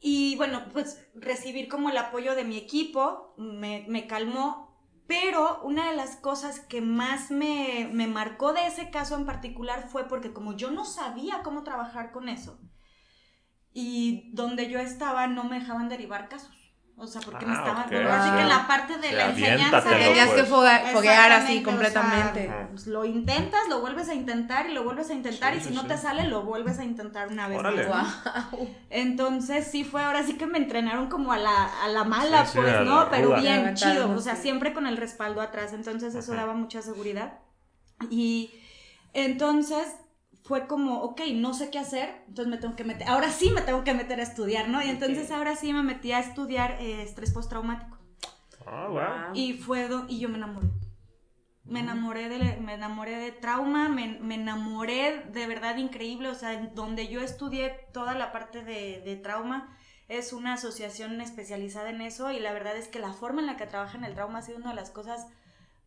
Y 0.08 0.36
bueno, 0.36 0.66
pues 0.72 1.04
recibir 1.16 1.68
como 1.68 1.90
el 1.90 1.98
apoyo 1.98 2.36
de 2.36 2.44
mi 2.44 2.58
equipo 2.58 3.34
me, 3.38 3.86
me 3.88 4.06
calmó 4.06 4.66
pero 5.08 5.62
una 5.64 5.90
de 5.90 5.96
las 5.96 6.16
cosas 6.16 6.60
que 6.60 6.82
más 6.82 7.30
me, 7.30 7.90
marcó 8.08 8.54
de 8.54 8.66
ese 8.66 8.90
caso 8.90 9.16
en 9.16 9.26
particular 9.26 9.88
fue 9.88 10.08
porque 10.08 10.34
como 10.34 10.56
yo 10.56 10.72
no 10.72 10.84
sabía 10.84 11.44
cómo 11.44 11.64
trabajar 11.64 12.12
con 12.12 12.28
eso, 12.28 12.60
y 13.72 14.32
donde 14.34 14.70
yo 14.70 14.80
estaba 14.80 15.28
no 15.28 15.44
me 15.44 15.60
dejaban 15.60 15.90
derivar 15.90 16.30
casos. 16.30 16.56
O 16.98 17.06
sea, 17.06 17.20
porque 17.20 17.46
me 17.46 17.52
Ah, 17.52 17.58
estaban. 17.58 17.84
ok. 18.06 18.10
Así 18.10 18.32
que 18.32 18.42
en 18.42 18.48
la 18.50 18.68
parte 18.68 18.98
de 18.98 19.10
Sí, 19.10 19.16
la 19.16 19.26
enseñanza. 19.30 19.78
aviéntatelo, 19.80 19.98
Tenías 20.08 20.30
que 20.30 20.36
pues. 20.36 20.50
foga- 20.50 20.80
foguear 20.94 21.32
así 21.34 21.60
o 21.60 21.64
completamente. 21.64 22.46
sea, 22.46 22.68
pues, 22.72 22.88
lo 22.88 23.04
intentas, 23.04 23.60
lo 23.70 23.82
vuelves 23.82 24.08
a 24.08 24.14
intentar 24.14 24.70
y 24.70 24.74
lo 24.74 24.84
vuelves 24.86 25.10
a 25.10 25.14
intentar 25.14 25.52
Sí, 25.54 25.60
y 25.60 25.62
si 25.62 25.70
sí, 25.70 25.76
no 25.76 25.82
sí. 25.82 25.88
te 25.90 25.98
sale, 25.98 26.24
lo 26.30 26.44
vuelves 26.44 26.80
a 26.80 26.86
intentar 26.86 27.28
una 27.28 27.50
vez 27.50 27.60
Órale. 27.60 27.90
más. 27.90 28.16
Entonces 28.90 29.68
sí 29.68 29.84
fue, 29.84 30.04
ahora 30.04 30.24
sí 30.24 30.38
que 30.38 30.46
me 30.48 30.58
entrenaron 30.58 31.08
como 31.08 31.34
a 31.34 31.38
la, 31.38 31.66
a 31.84 31.90
la 31.90 32.06
mala, 32.06 32.46
Sí, 32.46 32.54
sí, 32.54 32.60
pues, 32.60 32.74
a 32.74 32.78
la 32.80 32.84
¿no? 32.86 33.10
Pero 33.10 33.28
ruda. 33.28 33.40
bien, 33.42 33.74
chido, 33.76 34.10
o 34.12 34.22
sea, 34.22 34.38
siempre 34.38 34.74
con 34.74 34.88
el 34.88 34.96
respaldo 34.96 35.42
atrás, 35.42 35.74
entonces 35.74 36.16
eso 36.16 36.32
Ajá. 36.32 36.42
daba 36.44 36.54
mucha 36.54 36.82
seguridad. 36.82 37.40
Y 38.10 38.52
entonces 39.14 39.86
fue 40.46 40.68
como, 40.68 41.02
ok, 41.02 41.22
no 41.34 41.54
sé 41.54 41.70
qué 41.72 41.80
hacer, 41.80 42.24
entonces 42.28 42.48
me 42.52 42.58
tengo 42.58 42.76
que 42.76 42.84
meter, 42.84 43.08
ahora 43.08 43.32
sí 43.32 43.50
me 43.50 43.62
tengo 43.62 43.84
que 43.84 43.94
meter 43.96 44.20
a 44.20 44.24
estudiar, 44.24 44.70
¿no? 44.70 44.82
Y 44.84 44.90
entonces 44.90 45.32
ahora 45.32 45.56
sí 45.56 45.74
me 45.74 45.82
metí 45.82 46.12
a 46.12 46.20
estudiar 46.20 46.78
eh, 46.80 47.02
estrés 47.02 47.32
postraumático. 47.34 47.98
Ah, 48.66 48.88
wow. 48.90 49.36
Y 49.36 49.54
fue 49.54 49.88
do- 49.88 50.06
y 50.08 50.20
yo 50.20 50.30
me 50.30 50.38
enamoré. 50.38 50.68
Me 51.64 51.80
enamoré 51.80 52.30
de, 52.30 52.58
me 52.58 52.76
enamoré 52.76 53.16
de 53.18 53.32
trauma, 53.32 53.90
me, 53.90 54.20
me 54.20 54.36
enamoré 54.36 55.24
de 55.32 55.48
verdad 55.48 55.78
increíble, 55.78 56.30
o 56.30 56.36
sea, 56.36 56.56
donde 56.76 57.08
yo 57.08 57.22
estudié 57.22 57.72
toda 57.92 58.14
la 58.14 58.32
parte 58.32 58.64
de, 58.64 59.02
de 59.04 59.16
trauma 59.16 59.76
es 60.08 60.32
una 60.32 60.54
asociación 60.54 61.20
especializada 61.22 61.90
en 61.90 62.02
eso 62.02 62.32
y 62.32 62.40
la 62.40 62.54
verdad 62.54 62.78
es 62.78 62.88
que 62.88 63.00
la 63.00 63.14
forma 63.14 63.42
en 63.42 63.48
la 63.48 63.58
que 63.58 63.66
trabajan 63.66 64.04
el 64.04 64.14
trauma 64.14 64.38
ha 64.40 64.42
sido 64.44 64.60
una 64.60 64.70
de 64.70 64.76
las 64.76 64.92
cosas, 64.92 65.26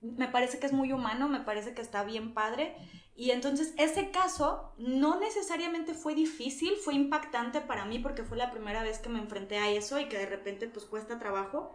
me 0.00 0.28
parece 0.28 0.58
que 0.58 0.66
es 0.66 0.72
muy 0.72 0.92
humano, 0.92 1.28
me 1.28 1.40
parece 1.40 1.74
que 1.74 1.82
está 1.82 2.04
bien 2.04 2.34
padre 2.34 2.76
y 3.16 3.32
entonces 3.32 3.74
ese 3.78 4.10
caso 4.10 4.72
no 4.78 5.18
necesariamente 5.18 5.94
fue 5.94 6.14
difícil, 6.14 6.74
fue 6.76 6.94
impactante 6.94 7.60
para 7.60 7.84
mí 7.84 7.98
porque 7.98 8.22
fue 8.22 8.36
la 8.36 8.50
primera 8.50 8.82
vez 8.82 8.98
que 8.98 9.08
me 9.08 9.18
enfrenté 9.18 9.58
a 9.58 9.70
eso 9.70 9.98
y 9.98 10.08
que 10.08 10.18
de 10.18 10.26
repente 10.26 10.68
pues 10.68 10.84
cuesta 10.84 11.18
trabajo 11.18 11.74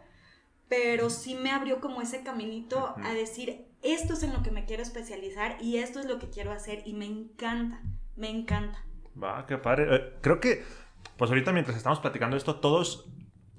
pero 0.67 1.09
sí 1.11 1.35
me 1.35 1.51
abrió 1.51 1.79
como 1.79 2.01
ese 2.01 2.23
caminito 2.23 2.95
a 3.03 3.13
decir, 3.13 3.67
esto 3.83 4.13
es 4.13 4.23
en 4.23 4.33
lo 4.33 4.41
que 4.41 4.49
me 4.49 4.65
quiero 4.65 4.81
especializar 4.81 5.57
y 5.61 5.77
esto 5.77 5.99
es 5.99 6.07
lo 6.07 6.17
que 6.17 6.29
quiero 6.29 6.51
hacer 6.51 6.81
y 6.85 6.93
me 6.93 7.05
encanta, 7.05 7.79
me 8.15 8.29
encanta. 8.29 8.83
Va, 9.21 9.45
qué 9.45 9.57
padre. 9.57 9.95
Eh, 9.95 10.13
creo 10.21 10.39
que, 10.39 10.63
pues 11.17 11.29
ahorita 11.29 11.51
mientras 11.51 11.77
estamos 11.77 11.99
platicando 11.99 12.37
esto, 12.37 12.55
todos 12.55 13.07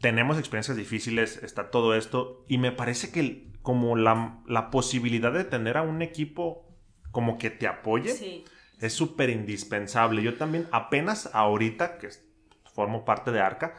tenemos 0.04 0.38
experiencias 0.38 0.76
difíciles, 0.76 1.42
está 1.42 1.70
todo 1.70 1.94
esto, 1.94 2.44
y 2.46 2.58
me 2.58 2.72
parece 2.72 3.10
que 3.10 3.46
como 3.62 3.96
la, 3.96 4.40
la 4.46 4.68
posibilidad 4.70 5.32
de 5.32 5.44
tener 5.44 5.78
a 5.78 5.82
un 5.82 6.02
equipo 6.02 6.68
como 7.10 7.38
que 7.38 7.48
te 7.48 7.66
apoye 7.66 8.10
Sí. 8.10 8.44
es 8.82 8.92
súper 8.92 9.30
indispensable. 9.30 10.22
Yo 10.22 10.34
también 10.34 10.68
apenas 10.72 11.30
ahorita, 11.32 11.96
que 11.96 12.10
formo 12.74 13.06
parte 13.06 13.30
de 13.30 13.40
Arca, 13.40 13.76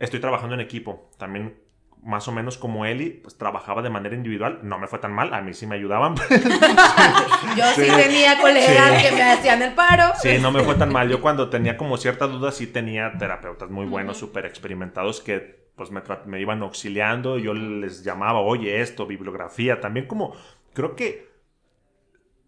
estoy 0.00 0.18
trabajando 0.18 0.56
en 0.56 0.60
equipo. 0.62 1.12
También 1.16 1.60
más 2.02 2.26
o 2.26 2.32
menos 2.32 2.58
como 2.58 2.84
Eli, 2.84 3.10
pues 3.10 3.38
trabajaba 3.38 3.80
de 3.82 3.90
manera 3.90 4.16
individual. 4.16 4.58
No 4.64 4.78
me 4.80 4.88
fue 4.88 4.98
tan 4.98 5.12
mal, 5.12 5.32
a 5.32 5.40
mí 5.42 5.54
sí 5.54 5.68
me 5.68 5.76
ayudaban. 5.76 6.16
Yo 7.56 7.64
sí, 7.76 7.84
Sí. 7.84 7.90
tenía 7.96 8.40
colegas 8.40 9.00
Sí. 9.00 9.08
que 9.08 9.14
me 9.14 9.22
hacían 9.22 9.62
el 9.62 9.74
paro. 9.74 10.04
Sí, 10.20 10.38
no 10.40 10.50
me 10.50 10.64
fue 10.64 10.74
tan 10.74 10.92
mal. 10.92 11.08
Yo 11.08 11.20
cuando 11.20 11.50
tenía 11.50 11.76
como 11.76 11.96
ciertas 11.96 12.30
dudas, 12.30 12.56
sí 12.56 12.66
tenía 12.66 13.12
terapeutas 13.18 13.70
muy 13.70 13.86
buenos, 13.86 14.16
Ujú. 14.16 14.26
súper 14.26 14.46
experimentados 14.46 15.20
que 15.20 15.57
pues 15.78 15.90
me, 15.90 16.02
me 16.26 16.38
iban 16.40 16.60
auxiliando. 16.62 17.38
Yo 17.38 17.54
les 17.54 18.04
llamaba, 18.04 18.40
oye, 18.40 18.82
esto, 18.82 19.06
bibliografía. 19.06 19.80
También 19.80 20.06
como, 20.06 20.34
creo 20.74 20.94
que, 20.96 21.30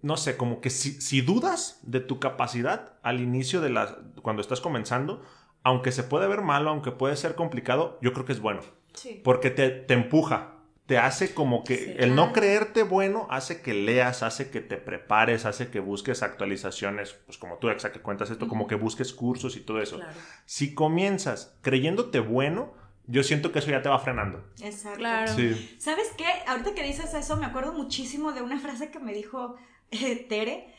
no 0.02 0.18
sé, 0.18 0.37
como 0.37 0.60
que 0.60 0.68
si, 0.68 1.00
si 1.00 1.22
dudas 1.22 1.80
de 1.82 2.00
tu 2.00 2.20
capacidad 2.20 2.99
al 3.02 3.20
inicio 3.20 3.62
de 3.62 3.70
la, 3.70 3.96
cuando 4.20 4.42
estás 4.42 4.60
comenzando, 4.60 5.22
aunque 5.62 5.92
se 5.92 6.02
puede 6.02 6.26
ver 6.28 6.42
malo, 6.42 6.70
aunque 6.70 6.90
puede 6.90 7.16
ser 7.16 7.34
complicado, 7.34 7.99
yo 8.02 8.12
creo 8.12 8.26
que 8.26 8.32
es 8.32 8.40
bueno. 8.40 8.60
Sí. 8.94 9.20
Porque 9.25 9.50
te, 9.50 9.70
te 9.70 9.94
empuja. 9.94 10.56
Te 10.87 10.99
hace 10.99 11.34
como 11.34 11.62
que 11.62 11.76
Sí. 11.76 11.94
el 11.99 12.16
no 12.16 12.32
creerte 12.32 12.82
bueno 12.82 13.28
hace 13.30 13.62
que 13.62 13.75
leas, 13.75 14.25
hace 14.25 14.50
que 14.50 14.60
te 14.60 14.76
prepares, 14.76 15.44
hace 15.44 15.70
que 15.70 15.78
busques 15.78 16.25
actualizaciones, 16.25 17.12
pues 17.26 17.38
como 17.38 17.58
tú, 17.58 17.68
Exa, 17.70 17.92
que 17.92 18.00
cuentas 18.00 18.28
esto, 18.30 18.49
como 18.49 18.66
que 18.66 18.75
busques 18.75 19.12
cursos 19.12 19.56
y 19.56 19.60
todo 19.60 19.80
eso. 19.80 19.99
Claro. 19.99 20.12
Si 20.46 20.75
comienzas 20.75 21.56
creyéndote 21.60 22.18
bueno, 22.18 22.75
yo 23.10 23.22
siento 23.22 23.52
que 23.52 23.58
eso 23.58 23.70
ya 23.70 23.82
te 23.82 23.88
va 23.88 23.98
frenando. 23.98 24.44
Exacto. 24.62 24.98
Claro. 24.98 25.34
Sí. 25.34 25.76
¿Sabes 25.78 26.10
qué? 26.16 26.24
Ahorita 26.46 26.74
que 26.74 26.82
dices 26.84 27.12
eso, 27.14 27.36
me 27.36 27.46
acuerdo 27.46 27.72
muchísimo 27.72 28.32
de 28.32 28.42
una 28.42 28.58
frase 28.58 28.90
que 28.90 28.98
me 28.98 29.12
dijo 29.12 29.56
eh, 29.90 30.16
Tere, 30.28 30.74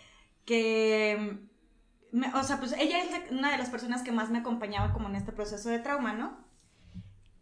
que, 0.45 1.38
me- 2.11 2.33
o 2.33 2.43
sea, 2.43 2.59
pues 2.59 2.73
ella 2.73 3.03
es 3.03 3.11
la- 3.11 3.38
una 3.38 3.51
de 3.51 3.57
las 3.57 3.69
personas 3.69 4.01
que 4.03 4.11
más 4.11 4.29
me 4.29 4.39
acompañaba 4.39 4.93
como 4.93 5.07
en 5.09 5.15
este 5.15 5.31
proceso 5.31 5.69
de 5.69 5.79
trauma, 5.79 6.13
¿no? 6.13 6.45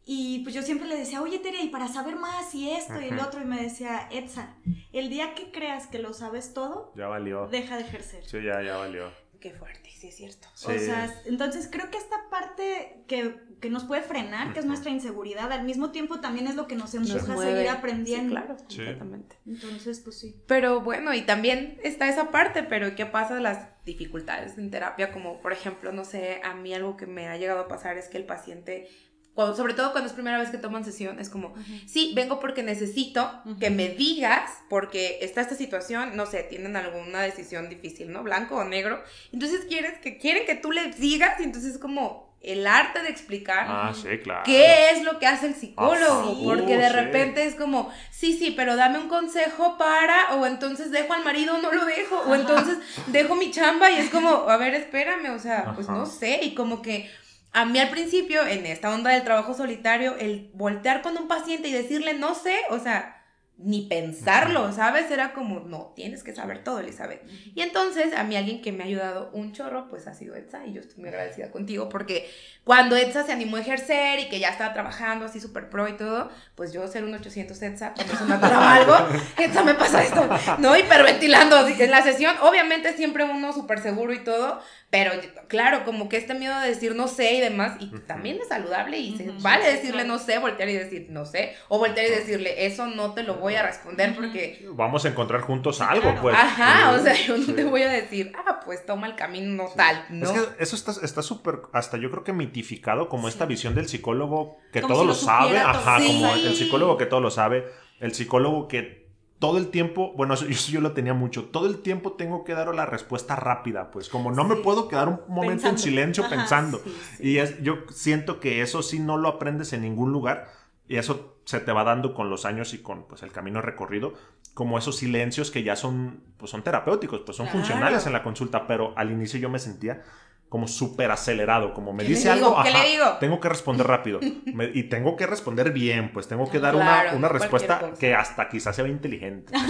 Y 0.05 0.39
pues 0.39 0.55
yo 0.55 0.63
siempre 0.63 0.87
le 0.87 0.97
decía, 0.97 1.21
oye 1.21 1.37
Tere, 1.39 1.61
y 1.61 1.69
para 1.69 1.87
saber 1.87 2.15
más 2.15 2.53
y 2.55 2.71
esto 2.71 2.99
y 2.99 3.05
el 3.09 3.19
otro, 3.19 3.41
y 3.41 3.45
me 3.45 3.61
decía, 3.61 4.07
Edsa, 4.11 4.55
el 4.91 5.09
día 5.09 5.35
que 5.35 5.51
creas 5.51 5.85
que 5.85 5.99
lo 5.99 6.13
sabes 6.13 6.53
todo, 6.55 6.91
Ya 6.95 7.05
valió. 7.07 7.47
deja 7.47 7.75
de 7.77 7.83
ejercer. 7.83 8.25
Sí, 8.25 8.37
ya, 8.43 8.61
ya 8.63 8.77
valió. 8.77 9.11
Qué 9.39 9.51
fuerte, 9.53 9.91
sí 9.91 10.07
es 10.07 10.15
cierto. 10.17 10.47
Sí. 10.55 10.71
O 10.71 10.79
sea, 10.79 11.13
entonces 11.25 11.69
creo 11.71 11.91
que 11.91 11.97
esta 11.99 12.27
parte 12.31 13.03
que, 13.07 13.39
que 13.59 13.69
nos 13.69 13.83
puede 13.83 14.01
frenar, 14.01 14.53
que 14.53 14.59
es 14.59 14.65
nuestra 14.65 14.89
inseguridad, 14.91 15.51
al 15.51 15.63
mismo 15.63 15.91
tiempo 15.91 16.19
también 16.19 16.47
es 16.47 16.55
lo 16.55 16.67
que 16.67 16.75
nos 16.75 16.93
Nos 16.93 17.09
empuja 17.11 17.33
a 17.33 17.37
seguir 17.37 17.61
Sí, 17.63 17.67
aprendiendo. 17.67 18.31
claro, 18.31 18.57
Sí. 18.57 18.63
completamente. 18.77 19.35
Entonces, 19.45 19.99
pues 19.99 20.17
sí. 20.19 20.35
Pero 20.47 20.81
bueno, 20.81 21.13
y 21.13 21.21
también 21.21 21.79
está 21.83 22.07
esa 22.07 22.31
parte, 22.31 22.63
pero 22.63 22.95
¿qué 22.95 23.05
pasa 23.05 23.35
de 23.35 23.41
las 23.41 23.67
dificultades 23.85 24.57
en 24.57 24.71
terapia? 24.71 25.11
Como 25.11 25.41
por 25.41 25.51
ejemplo, 25.53 25.91
no 25.91 26.05
sé, 26.05 26.41
a 26.43 26.53
mí 26.55 26.73
algo 26.73 26.95
que 26.97 27.05
me 27.05 27.27
ha 27.27 27.37
llegado 27.37 27.59
a 27.61 27.67
pasar 27.67 27.97
es 27.97 28.07
que 28.07 28.17
el 28.17 28.25
paciente, 28.25 28.87
cuando- 29.33 29.55
sobre 29.55 29.73
todo 29.73 29.91
cuando 29.91 30.07
es 30.07 30.13
primera 30.13 30.37
vez 30.37 30.49
que 30.49 30.57
toman 30.57 30.83
sesión, 30.85 31.19
es 31.19 31.29
como, 31.29 31.53
sí, 31.85 32.11
vengo 32.15 32.39
porque 32.39 32.61
necesito 32.63 33.41
que 33.59 33.69
me 33.69 33.89
digas, 33.89 34.51
porque 34.69 35.19
está 35.21 35.41
esta 35.41 35.55
situación, 35.55 36.15
no 36.15 36.25
sé, 36.25 36.43
tienen 36.43 36.75
alguna 36.75 37.21
decisión 37.21 37.69
difícil, 37.69 38.11
¿no? 38.11 38.23
Blanco 38.23 38.55
o 38.57 38.63
negro. 38.63 39.01
Entonces 39.31 39.65
quieres 39.67 39.99
que, 39.99 40.17
quieren 40.17 40.45
que 40.45 40.55
tú 40.55 40.71
les 40.71 40.99
digas, 40.99 41.39
y 41.39 41.43
entonces 41.43 41.73
es 41.73 41.77
como 41.79 42.28
el 42.41 42.65
arte 42.67 43.01
de 43.01 43.09
explicar. 43.09 43.65
Ah, 43.67 43.93
sí, 43.93 44.17
claro. 44.23 44.43
¿Qué 44.45 44.91
es 44.91 45.03
lo 45.03 45.19
que 45.19 45.27
hace 45.27 45.47
el 45.47 45.55
psicólogo? 45.55 46.35
sí. 46.35 46.41
Porque 46.45 46.77
de 46.77 46.87
sí. 46.87 46.93
repente 46.93 47.45
es 47.45 47.55
como, 47.55 47.91
sí, 48.11 48.37
sí, 48.37 48.51
pero 48.51 48.75
dame 48.75 48.99
un 48.99 49.09
consejo 49.09 49.77
para, 49.77 50.35
o 50.35 50.45
entonces 50.45 50.91
dejo 50.91 51.13
al 51.13 51.23
marido 51.23 51.55
o 51.55 51.61
no 51.61 51.71
lo 51.71 51.85
dejo, 51.85 52.19
o 52.19 52.35
entonces 52.35 52.77
dejo 53.07 53.35
mi 53.35 53.51
chamba 53.51 53.91
y 53.91 53.97
es 53.97 54.09
como, 54.09 54.49
a 54.49 54.57
ver, 54.57 54.73
espérame, 54.73 55.31
o 55.35 55.39
sea, 55.39 55.73
pues 55.75 55.89
no 55.89 56.05
sé, 56.05 56.39
y 56.43 56.55
como 56.55 56.81
que 56.81 57.09
a 57.51 57.65
mí 57.65 57.79
al 57.79 57.89
principio, 57.89 58.45
en 58.45 58.65
esta 58.65 58.93
onda 58.93 59.11
del 59.11 59.23
trabajo 59.23 59.53
solitario, 59.53 60.15
el 60.17 60.49
voltear 60.53 61.01
con 61.01 61.17
un 61.17 61.27
paciente 61.27 61.67
y 61.67 61.73
decirle, 61.73 62.13
no 62.13 62.35
sé, 62.35 62.55
o 62.69 62.79
sea, 62.79 63.18
ni 63.61 63.81
pensarlo, 63.81 64.71
¿sabes? 64.71 65.11
Era 65.11 65.33
como, 65.33 65.59
no, 65.59 65.91
tienes 65.93 66.23
que 66.23 66.33
saber 66.33 66.63
todo, 66.63 66.79
Elizabeth. 66.79 67.21
Y 67.53 67.61
entonces, 67.61 68.13
a 68.13 68.23
mí 68.23 68.37
alguien 68.37 68.61
que 68.61 68.71
me 68.71 68.83
ha 68.83 68.87
ayudado 68.87 69.29
un 69.33 69.51
chorro, 69.51 69.89
pues 69.89 70.07
ha 70.07 70.13
sido 70.13 70.35
Etsa, 70.35 70.65
y 70.65 70.73
yo 70.73 70.79
estoy 70.79 70.99
muy 70.99 71.09
agradecida 71.09 71.51
contigo, 71.51 71.89
porque 71.89 72.29
cuando 72.63 72.95
Etsa 72.95 73.23
se 73.25 73.33
animó 73.33 73.57
a 73.57 73.61
ejercer 73.61 74.19
y 74.19 74.29
que 74.29 74.39
ya 74.39 74.49
estaba 74.49 74.73
trabajando 74.73 75.25
así 75.25 75.41
súper 75.41 75.69
pro 75.69 75.89
y 75.89 75.97
todo, 75.97 76.29
pues 76.55 76.71
yo 76.71 76.87
ser 76.87 77.03
un 77.03 77.13
800 77.13 77.61
Etsa, 77.61 77.93
cuando 77.95 78.15
se 78.15 78.23
me 78.23 78.35
atoraba 78.35 78.73
algo, 78.75 78.95
Etsa 79.37 79.63
me 79.63 79.73
pasa 79.73 80.03
esto, 80.03 80.29
¿no? 80.59 80.77
Hiperventilando 80.77 81.67
en 81.67 81.91
la 81.91 82.01
sesión, 82.01 82.37
obviamente 82.41 82.93
siempre 82.93 83.25
uno 83.25 83.51
súper 83.51 83.81
seguro 83.81 84.13
y 84.13 84.23
todo, 84.23 84.61
pero 84.89 85.11
claro, 85.47 85.83
como 85.83 86.07
que 86.07 86.17
este 86.17 86.33
miedo 86.33 86.57
de 86.61 86.69
decir 86.69 86.95
no 86.95 87.07
sé 87.07 87.33
y 87.33 87.41
demás, 87.41 87.75
y 87.79 87.87
también 88.07 88.39
es 88.41 88.47
saludable 88.47 88.97
y 88.99 89.17
se 89.17 89.31
vale 89.41 89.69
decirle 89.69 90.05
no 90.05 90.17
sé, 90.17 90.39
voltear 90.39 90.69
y 90.69 90.73
decir 90.73 91.07
no 91.09 91.25
sé, 91.25 91.55
o 91.67 91.77
voltear 91.77 92.07
y 92.07 92.11
decirle 92.11 92.65
eso 92.65 92.87
no 92.87 93.13
te 93.13 93.23
lo 93.23 93.35
voy 93.35 93.48
a 93.55 93.63
responder 93.63 94.15
porque 94.15 94.67
Vamos 94.73 95.05
a 95.05 95.09
encontrar 95.09 95.41
juntos 95.41 95.81
algo, 95.81 96.01
claro. 96.03 96.21
pues. 96.21 96.35
Ajá, 96.37 96.93
Sí, 96.93 96.99
o 96.99 97.03
sea, 97.03 97.13
yo 97.27 97.37
no 97.37 97.45
sí. 97.45 97.53
te 97.53 97.63
voy 97.63 97.83
a 97.83 97.89
decir, 97.89 98.31
ah, 98.45 98.59
pues 98.65 98.85
toma 98.85 99.07
el 99.07 99.15
camino 99.15 99.67
Sí. 99.67 99.73
tal, 99.77 100.05
¿no? 100.09 100.25
Es 100.25 100.31
que 100.31 100.63
eso 100.63 100.75
está 100.75 100.91
está 101.03 101.21
súper, 101.21 101.61
hasta 101.73 101.97
yo 101.97 102.09
creo 102.11 102.23
que 102.23 102.33
mitificado 102.33 103.09
como 103.09 103.27
esta 103.27 103.45
visión 103.45 103.75
del 103.75 103.87
psicólogo 103.87 104.57
que 104.71 104.81
Como 104.81 104.93
todo 104.93 105.01
si 105.03 105.07
lo 105.07 105.13
lo 105.13 105.19
sabe, 105.19 105.57
ajá, 105.59 105.97
como 106.05 106.33
el 106.35 106.55
psicólogo 106.55 106.97
que 106.97 107.05
todo 107.05 107.21
lo 107.21 107.31
sabe, 107.31 107.65
el 107.99 108.13
psicólogo 108.13 108.67
que 108.67 108.99
todo 109.39 109.57
el 109.57 109.69
tiempo, 109.69 110.11
bueno, 110.17 110.33
eso, 110.33 110.45
eso 110.49 110.69
yo 110.71 110.81
lo 110.81 110.91
tenía 110.91 111.13
mucho, 111.13 111.45
todo 111.45 111.65
el 111.67 111.81
tiempo 111.81 112.13
tengo 112.13 112.43
que 112.43 112.53
dar 112.53 112.73
la 112.75 112.85
respuesta 112.85 113.37
rápida, 113.37 113.89
pues 113.89 114.09
como 114.09 114.31
no 114.31 114.43
me 114.43 114.55
Sí. 114.55 114.61
puedo 114.63 114.89
quedar 114.89 115.07
un 115.07 115.21
momento 115.29 115.67
en 115.67 115.75
Pensando. 115.75 115.77
silencio 115.81 116.23
Ajá, 116.25 116.35
pensando. 116.35 116.81
sí, 116.83 116.93
sí. 117.17 117.27
Y 117.29 117.37
es, 117.37 117.61
yo 117.63 117.77
siento 117.89 118.41
que 118.41 118.61
eso 118.61 118.83
sí 118.83 118.99
no 118.99 119.17
lo 119.17 119.29
aprendes 119.29 119.71
en 119.71 119.81
ningún 119.83 120.11
lugar 120.11 120.47
y 120.89 120.97
eso 120.97 121.38
se 121.49 121.59
te 121.59 121.71
va 121.71 121.83
dando 121.83 122.13
con 122.13 122.29
los 122.29 122.45
años 122.45 122.75
y 122.75 122.77
con 122.83 123.07
pues, 123.07 123.23
el 123.23 123.31
camino 123.31 123.59
recorrido, 123.59 124.13
como 124.53 124.77
esos 124.77 124.97
silencios 124.97 125.49
que 125.49 125.63
ya 125.63 125.75
son, 125.75 126.21
pues, 126.37 126.51
son 126.51 126.61
terapéuticos, 126.63 127.21
pues 127.21 127.35
son 127.37 127.47
Claro. 127.47 127.57
funcionales 127.59 128.05
en 128.05 128.13
la 128.13 128.21
consulta, 128.21 128.67
pero 128.67 128.93
al 128.95 129.09
inicio 129.11 129.39
yo 129.39 129.49
me 129.49 129.57
sentía 129.57 130.03
como 130.47 130.67
súper 130.67 131.11
acelerado, 131.11 131.73
como 131.75 131.93
me 131.93 132.03
¿Qué 132.03 132.09
dice 132.09 132.31
digo? 132.33 132.47
algo, 132.49 132.63
¿Qué 132.63 132.69
ajá, 132.69 132.83
le 132.83 132.89
digo? 132.91 133.05
tengo 133.19 133.39
que 133.39 133.49
responder 133.49 133.85
rápido 133.95 134.19
Me- 134.19 134.71
y 134.73 134.83
tengo 134.83 135.15
que 135.15 135.25
responder 135.27 135.71
bien, 135.71 136.11
pues 136.11 136.27
tengo 136.27 136.49
que 136.49 136.59
dar 136.59 136.73
Claro, 136.75 137.09
una, 137.09 137.17
una 137.17 137.29
respuesta 137.29 137.91
que 137.99 138.13
hasta 138.15 138.47
quizás 138.49 138.75
sea 138.75 138.87
inteligente. 138.87 139.53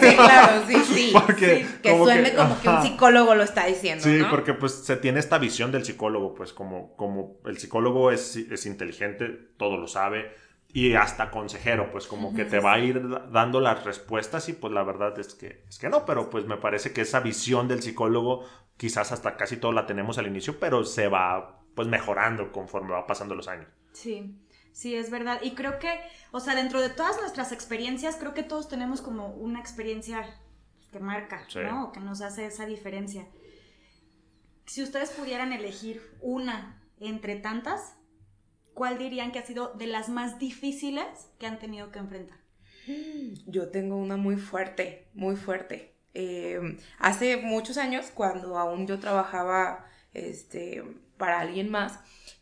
Sí, 0.00 0.14
claro, 0.16 0.62
sí, 0.66 0.76
sí. 0.94 1.10
Porque, 1.12 1.66
Que 1.82 1.90
como 1.92 2.04
suene 2.04 2.34
como 2.34 2.60
que 2.60 2.68
un 2.68 2.74
ajá. 2.74 2.82
psicólogo 2.86 3.34
lo 3.34 3.42
está 3.42 3.66
diciendo, 3.66 4.04
Sí, 4.04 4.18
¿no? 4.18 4.30
porque 4.30 4.54
pues 4.54 4.72
se 4.84 4.96
tiene 4.96 5.18
esta 5.20 5.38
visión 5.38 5.72
del 5.72 5.84
psicólogo, 5.84 6.34
pues 6.34 6.52
como, 6.52 6.94
como 6.96 7.38
el 7.46 7.58
psicólogo 7.58 8.10
es, 8.10 8.36
es 8.36 8.66
inteligente, 8.66 9.28
todo 9.56 9.76
lo 9.78 9.88
sabe, 9.88 10.30
y 10.72 10.94
hasta 10.94 11.30
consejero, 11.30 11.90
pues 11.90 12.06
como 12.06 12.34
que 12.34 12.44
te 12.44 12.60
va 12.60 12.74
a 12.74 12.78
ir 12.78 13.02
dando 13.30 13.60
las 13.60 13.84
respuestas 13.84 14.48
y 14.48 14.52
pues 14.52 14.72
la 14.72 14.82
verdad 14.82 15.18
es 15.18 15.34
que, 15.34 15.64
es 15.68 15.78
que 15.78 15.88
no, 15.88 16.04
pero 16.04 16.28
pues 16.28 16.46
me 16.46 16.58
parece 16.58 16.92
que 16.92 17.00
esa 17.00 17.20
visión 17.20 17.68
del 17.68 17.82
psicólogo 17.82 18.44
quizás 18.76 19.10
hasta 19.12 19.36
casi 19.36 19.56
todo 19.56 19.72
la 19.72 19.86
tenemos 19.86 20.18
al 20.18 20.26
inicio, 20.26 20.60
pero 20.60 20.84
se 20.84 21.08
va 21.08 21.60
pues 21.74 21.88
mejorando 21.88 22.52
conforme 22.52 22.92
va 22.92 23.06
pasando 23.06 23.34
los 23.34 23.48
años. 23.48 23.68
Sí. 23.92 24.38
Sí, 24.72 24.94
es 24.94 25.10
verdad. 25.10 25.40
Y 25.42 25.56
creo 25.56 25.80
que, 25.80 26.00
o 26.30 26.38
sea, 26.38 26.54
dentro 26.54 26.80
de 26.80 26.88
todas 26.88 27.20
nuestras 27.20 27.50
experiencias, 27.50 28.14
creo 28.14 28.32
que 28.32 28.44
todos 28.44 28.68
tenemos 28.68 29.00
como 29.00 29.28
una 29.28 29.58
experiencia 29.58 30.24
que 30.92 31.00
marca, 31.00 31.44
¿no? 31.64 31.90
Que 31.90 31.98
nos 31.98 32.20
hace 32.20 32.46
esa 32.46 32.64
diferencia. 32.64 33.26
Si 34.66 34.80
ustedes 34.82 35.10
pudieran 35.10 35.52
elegir 35.52 36.00
una 36.20 36.80
entre 37.00 37.34
tantas, 37.36 37.97
¿cuál 38.78 38.96
dirían 38.96 39.32
que 39.32 39.40
ha 39.40 39.44
sido 39.44 39.72
de 39.74 39.88
las 39.88 40.08
más 40.08 40.38
difíciles 40.38 41.04
que 41.40 41.48
han 41.48 41.58
tenido 41.58 41.90
que 41.90 41.98
enfrentar? 41.98 42.38
Yo 43.44 43.70
tengo 43.70 43.96
una 43.96 44.16
muy 44.16 44.36
fuerte, 44.36 45.08
muy 45.14 45.34
fuerte. 45.34 45.96
Eh, 46.14 46.78
hace 47.00 47.38
muchos 47.38 47.76
años, 47.76 48.12
cuando 48.14 48.56
aún 48.56 48.86
yo 48.86 49.00
trabajaba 49.00 49.84
este, 50.14 50.84
para 51.16 51.40
alguien 51.40 51.68
más, 51.72 51.98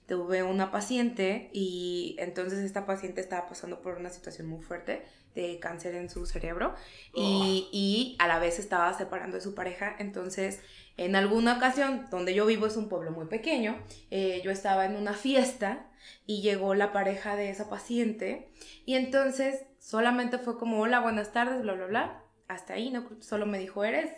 tuve 0.06 0.42
una 0.42 0.70
paciente 0.70 1.48
y 1.54 2.16
entonces 2.18 2.58
esta 2.58 2.84
paciente 2.84 3.22
estaba 3.22 3.48
pasando 3.48 3.80
por 3.80 3.96
una 3.96 4.10
situación 4.10 4.46
muy 4.46 4.62
fuerte 4.62 5.06
de 5.34 5.58
cáncer 5.58 5.94
en 5.94 6.10
su 6.10 6.26
cerebro 6.26 6.74
y, 7.14 7.68
y, 7.72 8.16
a 8.18 8.28
la 8.28 8.38
vez 8.38 8.58
estaba 8.58 8.92
separando 8.92 9.36
de 9.36 9.42
su 9.42 9.54
pareja. 9.54 9.96
Entonces, 9.98 10.60
en 10.96 11.16
alguna 11.16 11.56
ocasión, 11.56 12.06
donde 12.10 12.34
yo 12.34 12.46
vivo 12.46 12.66
es 12.66 12.76
un 12.76 12.88
pueblo 12.88 13.10
muy 13.10 13.26
pequeño, 13.26 13.78
eh, 14.10 14.40
yo 14.44 14.50
estaba 14.50 14.86
en 14.86 14.96
una 14.96 15.12
fiesta 15.12 15.86
y 16.26 16.40
llegó 16.40 16.74
la 16.74 16.92
pareja 16.92 17.36
de 17.36 17.50
esa 17.50 17.68
paciente 17.68 18.48
y 18.84 18.94
entonces 18.94 19.64
solamente 19.78 20.38
fue 20.38 20.58
como, 20.58 20.80
hola, 20.80 21.00
buenas 21.00 21.32
tardes, 21.32 21.62
bla, 21.62 21.74
bla, 21.74 21.86
bla. 21.86 22.22
Hasta 22.48 22.74
ahí, 22.74 22.90
¿no? 22.90 23.08
Solo 23.20 23.44
me 23.44 23.58
dijo, 23.58 23.82
eres 23.82 24.12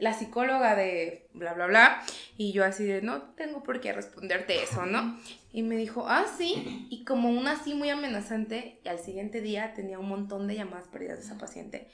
la 0.00 0.14
psicóloga 0.14 0.74
de 0.74 1.28
bla, 1.34 1.52
bla, 1.52 1.66
bla. 1.66 2.02
Y 2.38 2.52
yo 2.52 2.64
así 2.64 2.84
de, 2.84 3.02
no 3.02 3.34
tengo 3.34 3.62
por 3.62 3.80
qué 3.80 3.92
responderte 3.92 4.62
eso, 4.62 4.86
¿no? 4.86 5.20
Y 5.52 5.62
me 5.62 5.76
dijo, 5.76 6.06
ah, 6.08 6.24
sí. 6.38 6.86
Y 6.90 7.04
como 7.04 7.28
una 7.28 7.52
así 7.52 7.74
muy 7.74 7.90
amenazante, 7.90 8.80
y 8.84 8.88
al 8.88 8.98
siguiente 8.98 9.42
día 9.42 9.74
tenía 9.74 9.98
un 9.98 10.08
montón 10.08 10.46
de 10.46 10.56
llamadas 10.56 10.88
perdidas 10.88 11.18
de 11.18 11.24
esa 11.24 11.36
paciente. 11.38 11.88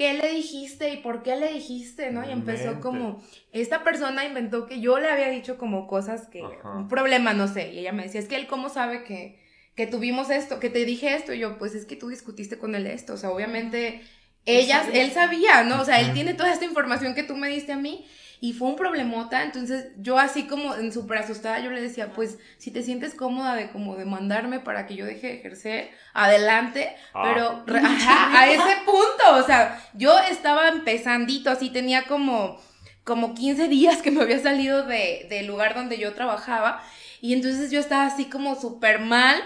¿Qué 0.00 0.14
le 0.14 0.30
dijiste 0.32 0.94
y 0.94 0.96
por 0.96 1.22
qué 1.22 1.36
le 1.36 1.52
dijiste, 1.52 2.10
no? 2.10 2.26
Y 2.26 2.32
empezó 2.32 2.80
como, 2.80 3.22
esta 3.52 3.84
persona 3.84 4.24
inventó 4.24 4.66
que 4.66 4.80
yo 4.80 4.98
le 4.98 5.10
había 5.10 5.28
dicho 5.28 5.58
como 5.58 5.86
cosas 5.86 6.26
que, 6.26 6.42
un 6.42 6.88
problema, 6.88 7.34
no 7.34 7.46
sé. 7.46 7.70
Y 7.74 7.80
ella 7.80 7.92
me 7.92 8.04
decía, 8.04 8.18
es 8.18 8.26
que 8.26 8.36
él 8.36 8.46
cómo 8.46 8.70
sabe 8.70 9.04
que, 9.04 9.38
que 9.74 9.86
tuvimos 9.86 10.30
esto, 10.30 10.58
que 10.58 10.70
te 10.70 10.86
dije 10.86 11.14
esto. 11.14 11.34
Y 11.34 11.40
yo, 11.40 11.58
pues 11.58 11.74
es 11.74 11.84
que 11.84 11.96
tú 11.96 12.08
discutiste 12.08 12.56
con 12.56 12.74
él 12.74 12.86
esto. 12.86 13.12
O 13.12 13.16
sea, 13.18 13.30
obviamente 13.30 14.00
ellas, 14.46 14.86
él 14.90 15.10
sabía, 15.10 15.64
¿no? 15.64 15.82
O 15.82 15.84
sea, 15.84 16.00
él 16.00 16.14
tiene 16.14 16.32
toda 16.32 16.50
esta 16.50 16.64
información 16.64 17.14
que 17.14 17.22
tú 17.22 17.36
me 17.36 17.50
diste 17.50 17.72
a 17.72 17.76
mí 17.76 18.06
y 18.40 18.54
fue 18.54 18.68
un 18.68 18.76
problemota, 18.76 19.42
entonces 19.42 19.88
yo 19.98 20.18
así 20.18 20.46
como 20.46 20.74
en 20.74 20.92
súper 20.92 21.18
asustada 21.18 21.60
yo 21.60 21.70
le 21.70 21.82
decía, 21.82 22.12
pues 22.12 22.38
si 22.56 22.70
te 22.70 22.82
sientes 22.82 23.14
cómoda 23.14 23.54
de 23.54 23.70
como 23.70 23.96
demandarme 23.96 24.60
para 24.60 24.86
que 24.86 24.96
yo 24.96 25.04
deje 25.04 25.26
de 25.26 25.34
ejercer, 25.34 25.90
adelante, 26.14 26.96
ah. 27.12 27.22
pero 27.22 27.64
a 27.68 28.48
ese 28.48 28.76
punto, 28.86 29.36
o 29.36 29.42
sea, 29.42 29.84
yo 29.94 30.18
estaba 30.30 30.68
empezandito, 30.68 31.50
así 31.50 31.70
tenía 31.70 32.04
como 32.04 32.58
como 33.04 33.34
15 33.34 33.68
días 33.68 34.02
que 34.02 34.10
me 34.10 34.22
había 34.22 34.38
salido 34.38 34.86
de, 34.86 35.26
del 35.28 35.46
lugar 35.46 35.74
donde 35.74 35.98
yo 35.98 36.14
trabajaba 36.14 36.82
y 37.20 37.32
entonces 37.34 37.70
yo 37.70 37.80
estaba 37.80 38.06
así 38.06 38.26
como 38.26 38.54
súper 38.54 39.00
mal, 39.00 39.42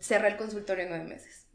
cerré 0.00 0.28
el 0.28 0.36
consultorio 0.36 0.84
en 0.84 0.90
nueve 0.90 1.04
meses. 1.04 1.45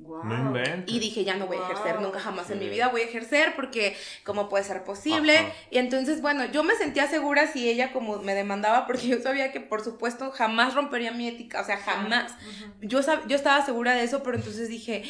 Y 0.87 0.99
dije, 0.99 1.23
ya 1.23 1.35
no 1.35 1.47
voy 1.47 1.57
a 1.57 1.61
ejercer, 1.61 2.01
nunca 2.01 2.19
jamás 2.19 2.49
en 2.49 2.59
mi 2.59 2.69
vida 2.69 2.89
voy 2.89 3.01
a 3.01 3.05
ejercer 3.05 3.53
porque 3.55 3.95
cómo 4.23 4.49
puede 4.49 4.63
ser 4.63 4.83
posible. 4.83 5.51
Y 5.69 5.77
entonces, 5.77 6.21
bueno, 6.21 6.45
yo 6.45 6.63
me 6.63 6.75
sentía 6.75 7.07
segura 7.07 7.47
si 7.47 7.69
ella 7.69 7.91
como 7.93 8.19
me 8.19 8.35
demandaba 8.35 8.87
porque 8.87 9.07
yo 9.07 9.19
sabía 9.21 9.51
que 9.51 9.59
por 9.59 9.83
supuesto 9.83 10.31
jamás 10.31 10.73
rompería 10.73 11.11
mi 11.11 11.27
ética, 11.27 11.61
o 11.61 11.65
sea, 11.65 11.77
jamás. 11.77 12.33
yo, 12.81 13.01
yo 13.27 13.35
estaba 13.35 13.65
segura 13.65 13.93
de 13.93 14.03
eso, 14.03 14.23
pero 14.23 14.37
entonces 14.37 14.69
dije, 14.69 15.03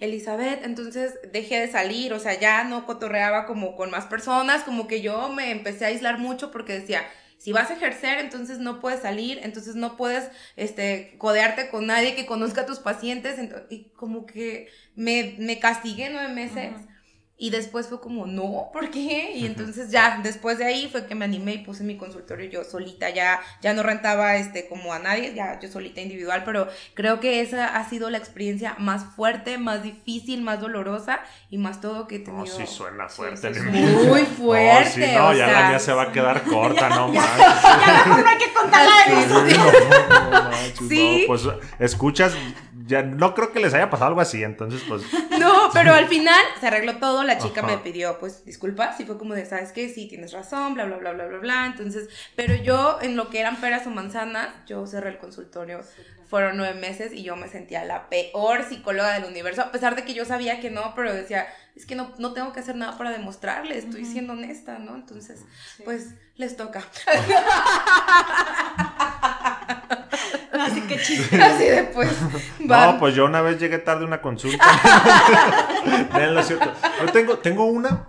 Elizabeth, 0.00 0.64
entonces 0.64 1.18
dejé 1.32 1.60
de 1.60 1.68
salir, 1.68 2.12
o 2.12 2.18
sea, 2.18 2.38
ya 2.38 2.64
no 2.64 2.86
cotorreaba 2.86 3.46
como 3.46 3.76
con 3.76 3.90
más 3.90 4.06
personas, 4.06 4.62
como 4.62 4.86
que 4.86 5.00
yo 5.00 5.28
me 5.28 5.50
empecé 5.50 5.84
a 5.84 5.88
aislar 5.88 6.18
mucho 6.18 6.50
porque 6.50 6.72
decía, 6.72 7.06
si 7.38 7.52
vas 7.52 7.70
a 7.70 7.74
ejercer, 7.74 8.18
entonces 8.18 8.58
no 8.58 8.80
puedes 8.80 9.00
salir, 9.00 9.40
entonces 9.42 9.74
no 9.74 9.96
puedes 9.96 10.30
este, 10.56 11.16
codearte 11.18 11.68
con 11.68 11.86
nadie 11.86 12.14
que 12.14 12.26
conozca 12.26 12.62
a 12.62 12.66
tus 12.66 12.78
pacientes. 12.78 13.38
y 13.70 13.90
como 13.90 14.26
que 14.26 14.68
me, 14.94 15.36
me 15.38 15.58
castigué 15.58 16.10
nueve 16.10 16.32
meses. 16.32 16.72
Y 17.38 17.50
después 17.50 17.88
fue 17.88 18.00
como, 18.00 18.26
no, 18.26 18.70
¿por 18.72 18.90
qué? 18.90 19.32
Y 19.34 19.44
entonces 19.44 19.90
ya, 19.90 20.20
después 20.22 20.56
de 20.56 20.64
ahí 20.64 20.88
fue 20.90 21.04
que 21.06 21.14
me 21.14 21.26
animé 21.26 21.54
y 21.54 21.58
puse 21.58 21.84
mi 21.84 21.98
consultorio 21.98 22.48
yo 22.48 22.64
solita, 22.64 23.10
ya, 23.10 23.40
ya 23.60 23.74
no 23.74 23.82
rentaba 23.82 24.36
este 24.36 24.68
como 24.68 24.94
a 24.94 24.98
nadie, 24.98 25.34
ya 25.34 25.60
yo 25.60 25.68
solita 25.68 26.00
individual, 26.00 26.44
pero 26.46 26.66
creo 26.94 27.20
que 27.20 27.42
esa 27.42 27.76
ha 27.76 27.86
sido 27.90 28.08
la 28.08 28.16
experiencia 28.16 28.74
más 28.78 29.04
fuerte, 29.04 29.58
más 29.58 29.82
difícil, 29.82 30.40
más 30.40 30.62
dolorosa 30.62 31.20
y 31.50 31.58
más 31.58 31.82
todo 31.82 32.06
que 32.06 32.16
he 32.16 32.18
tenido. 32.20 32.46
No, 32.46 32.50
sí 32.50 32.66
suena 32.66 33.06
fuerte. 33.08 33.50
muy 33.60 34.22
fuerte. 34.22 35.12
No, 35.14 35.34
ya 35.34 35.46
la 35.46 35.68
mía 35.68 35.78
se 35.78 35.92
va 35.92 36.04
a 36.04 36.12
quedar 36.12 36.42
corta, 36.42 36.88
no 36.88 37.08
más. 37.08 37.26
Ya 37.86 38.06
no 38.06 38.28
hay 38.28 38.38
que 38.38 38.52
contarla 38.52 39.44
de 39.44 40.88
Sí. 40.88 41.24
pues 41.26 41.42
escuchas 41.78 42.34
ya 42.86 43.02
no 43.02 43.34
creo 43.34 43.52
que 43.52 43.60
les 43.60 43.74
haya 43.74 43.90
pasado 43.90 44.08
algo 44.08 44.20
así, 44.20 44.42
entonces 44.42 44.82
pues... 44.88 45.02
No, 45.38 45.70
pero 45.72 45.92
al 45.92 46.08
final 46.08 46.42
se 46.60 46.66
arregló 46.66 46.96
todo, 46.96 47.22
la 47.22 47.38
chica 47.38 47.62
me 47.62 47.78
pidió 47.78 48.18
pues 48.18 48.44
disculpas 48.44 48.98
y 49.00 49.04
fue 49.04 49.18
como 49.18 49.34
de, 49.34 49.44
¿sabes 49.44 49.72
qué? 49.72 49.88
Sí, 49.88 50.08
tienes 50.08 50.32
razón, 50.32 50.74
bla, 50.74 50.84
bla, 50.84 50.96
bla, 50.96 51.12
bla, 51.12 51.26
bla, 51.26 51.38
bla, 51.38 51.66
entonces, 51.66 52.08
pero 52.34 52.54
yo 52.54 52.98
en 53.02 53.16
lo 53.16 53.28
que 53.28 53.40
eran 53.40 53.56
peras 53.56 53.86
o 53.86 53.90
manzanas, 53.90 54.48
yo 54.66 54.86
cerré 54.86 55.10
el 55.10 55.18
consultorio, 55.18 55.82
fueron 56.28 56.56
nueve 56.56 56.78
meses 56.78 57.12
y 57.12 57.22
yo 57.22 57.36
me 57.36 57.48
sentía 57.48 57.84
la 57.84 58.08
peor 58.08 58.64
psicóloga 58.64 59.12
del 59.12 59.24
universo, 59.24 59.62
a 59.62 59.72
pesar 59.72 59.94
de 59.94 60.04
que 60.04 60.14
yo 60.14 60.24
sabía 60.24 60.60
que 60.60 60.70
no, 60.70 60.94
pero 60.96 61.12
decía, 61.12 61.46
es 61.76 61.86
que 61.86 61.94
no, 61.94 62.14
no 62.18 62.32
tengo 62.32 62.52
que 62.52 62.60
hacer 62.60 62.76
nada 62.76 62.96
para 62.96 63.10
demostrarle, 63.10 63.78
estoy 63.78 64.04
siendo 64.04 64.32
honesta, 64.32 64.78
¿no? 64.78 64.94
Entonces, 64.94 65.44
pues 65.84 66.14
les 66.36 66.56
toca. 66.56 66.82
Así 70.82 70.82
que 70.82 70.98
chiste. 71.00 71.42
Así 71.42 71.64
después. 71.64 72.10
No, 72.60 72.96
pues 72.98 73.14
yo 73.14 73.24
una 73.24 73.40
vez 73.40 73.58
llegué 73.58 73.78
tarde 73.78 74.04
a 74.04 74.06
una 74.06 74.20
consulta. 74.20 74.64
cierto. 76.42 76.72
Yo 77.00 77.12
tengo, 77.12 77.38
tengo 77.38 77.64
una, 77.64 78.08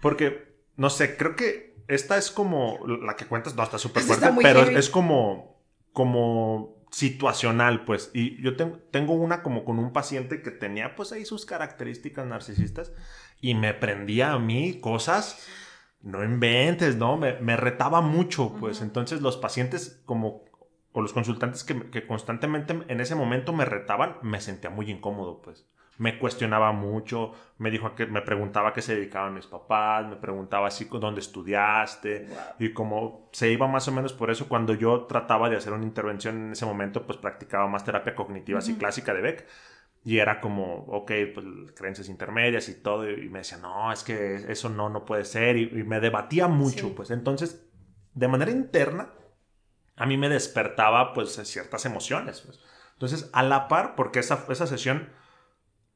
porque, 0.00 0.56
no 0.76 0.90
sé, 0.90 1.16
creo 1.16 1.36
que 1.36 1.76
esta 1.88 2.16
es 2.16 2.30
como 2.30 2.80
la 2.86 3.16
que 3.16 3.26
cuentas, 3.26 3.54
no, 3.54 3.62
está 3.62 3.78
súper 3.78 4.02
fuerte, 4.02 4.28
pero 4.42 4.62
es, 4.62 4.88
como, 4.88 5.62
como 5.92 6.84
situacional, 6.90 7.84
pues. 7.84 8.10
Y 8.14 8.42
yo 8.42 8.56
tengo, 8.56 8.78
tengo 8.90 9.14
una 9.14 9.42
como 9.42 9.64
con 9.64 9.78
un 9.78 9.92
paciente 9.92 10.42
que 10.42 10.50
tenía, 10.50 10.96
pues, 10.96 11.12
ahí 11.12 11.24
sus 11.24 11.44
características 11.44 12.26
narcisistas 12.26 12.92
y 13.40 13.54
me 13.54 13.74
prendía 13.74 14.32
a 14.32 14.38
mí 14.38 14.80
cosas 14.80 15.46
no 16.06 16.22
inventes, 16.22 16.96
¿no? 16.96 17.16
Me, 17.16 17.32
me 17.40 17.56
retaba 17.56 18.00
mucho, 18.00 18.54
pues. 18.60 18.80
Entonces 18.80 19.20
los 19.22 19.36
pacientes 19.36 20.00
como 20.04 20.44
o 20.96 21.02
los 21.02 21.12
consultantes 21.12 21.62
que, 21.62 22.06
constantemente 22.06 22.74
en 22.88 23.00
ese 23.02 23.14
momento 23.14 23.52
me 23.52 23.66
retaban, 23.66 24.16
me 24.22 24.40
sentía 24.40 24.70
muy 24.70 24.90
incómodo, 24.90 25.42
pues. 25.42 25.68
Me 25.98 26.18
cuestionaba 26.18 26.72
mucho, 26.72 27.32
me 27.58 27.70
dijo 27.70 27.94
que 27.94 28.06
me 28.06 28.22
preguntaba 28.22 28.70
a 28.70 28.72
qué 28.72 28.80
se 28.80 28.94
dedicaban 28.94 29.34
mis 29.34 29.46
papás, 29.46 30.06
me 30.06 30.16
preguntaba 30.16 30.68
así 30.68 30.88
dónde 30.90 31.20
estudiaste 31.20 32.28
y 32.58 32.72
como 32.72 33.28
se 33.32 33.50
iba 33.52 33.68
más 33.68 33.86
o 33.88 33.92
menos 33.92 34.14
por 34.14 34.30
eso. 34.30 34.48
Cuando 34.48 34.72
yo 34.72 35.04
trataba 35.04 35.50
de 35.50 35.56
hacer 35.56 35.74
una 35.74 35.84
intervención 35.84 36.46
en 36.46 36.52
ese 36.52 36.64
momento, 36.64 37.04
pues 37.04 37.18
practicaba 37.18 37.68
más 37.68 37.84
terapia 37.84 38.14
cognitiva 38.14 38.60
así 38.60 38.76
clásica 38.76 39.12
de 39.12 39.20
Beck. 39.20 39.46
Y 40.02 40.16
era 40.16 40.40
como, 40.40 40.86
ok, 40.86 41.12
pues 41.34 41.46
creencias 41.74 42.08
intermedias 42.08 42.70
y 42.70 42.80
todo 42.80 43.10
y 43.10 43.28
me 43.28 43.40
decía, 43.40 43.58
no, 43.58 43.92
es 43.92 44.02
que 44.02 44.36
eso 44.50 44.70
no, 44.70 44.88
no 44.88 45.04
puede 45.04 45.26
ser 45.26 45.58
y, 45.58 45.84
me 45.84 46.00
debatía 46.00 46.48
mucho, 46.48 46.94
pues. 46.94 47.10
Entonces 47.10 47.68
de 48.14 48.28
manera 48.28 48.50
interna 48.50 49.10
a 49.96 50.06
mí 50.06 50.16
me 50.16 50.28
despertaba 50.28 51.12
pues 51.14 51.40
ciertas 51.44 51.86
emociones. 51.86 52.42
Pues. 52.42 52.60
Entonces, 52.92 53.30
a 53.32 53.42
la 53.42 53.68
par, 53.68 53.94
porque 53.94 54.20
esa, 54.20 54.44
esa 54.48 54.66
sesión, 54.66 55.10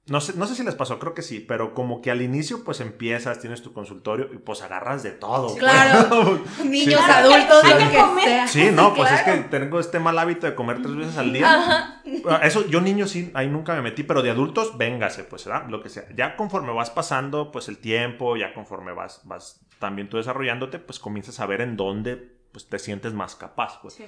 no 0.06 0.20
sé, 0.20 0.32
no 0.36 0.46
sé 0.46 0.54
si 0.54 0.64
les 0.64 0.74
pasó, 0.74 0.98
creo 0.98 1.14
que 1.14 1.22
sí, 1.22 1.40
pero 1.40 1.74
como 1.74 2.00
que 2.00 2.10
al 2.10 2.22
inicio 2.22 2.64
pues 2.64 2.80
empiezas, 2.80 3.40
tienes 3.40 3.62
tu 3.62 3.72
consultorio 3.72 4.28
y 4.32 4.38
pues 4.38 4.62
agarras 4.62 5.02
de 5.02 5.12
todo. 5.12 5.48
Pues. 5.48 5.58
Claro, 5.58 6.42
niños, 6.64 7.00
adultos, 7.00 7.64
hay 7.64 7.88
que, 7.88 7.98
comer. 7.98 8.48
Sí, 8.48 8.70
no, 8.72 8.94
pues 8.94 9.12
es 9.12 9.22
que 9.22 9.32
tengo 9.50 9.78
este 9.78 9.98
mal 9.98 10.18
hábito 10.18 10.46
de 10.46 10.54
comer 10.54 10.80
tres 10.82 10.96
veces 10.96 11.16
al 11.18 11.32
día. 11.32 11.54
Ajá. 11.54 12.02
Ah, 12.28 12.40
eso, 12.42 12.66
yo 12.66 12.80
niño 12.80 13.06
sí, 13.06 13.30
ahí 13.34 13.48
nunca 13.48 13.74
me 13.74 13.82
metí, 13.82 14.02
pero 14.02 14.22
de 14.22 14.30
adultos, 14.30 14.78
véngase, 14.78 15.24
pues, 15.24 15.44
¿verdad? 15.44 15.68
Lo 15.68 15.82
que 15.82 15.90
sea. 15.90 16.04
Ya 16.16 16.36
conforme 16.36 16.72
vas 16.72 16.90
pasando, 16.90 17.52
pues, 17.52 17.68
el 17.68 17.78
tiempo, 17.78 18.36
ya 18.36 18.52
conforme 18.54 18.92
vas, 18.92 19.20
vas 19.24 19.60
también 19.78 20.08
tú 20.08 20.16
desarrollándote, 20.16 20.78
pues 20.78 20.98
comienzas 20.98 21.40
a 21.40 21.46
ver 21.46 21.60
en 21.60 21.76
dónde 21.76 22.39
pues 22.52 22.66
te 22.68 22.78
sientes 22.78 23.12
más 23.12 23.36
capaz, 23.36 23.80
pues. 23.80 24.02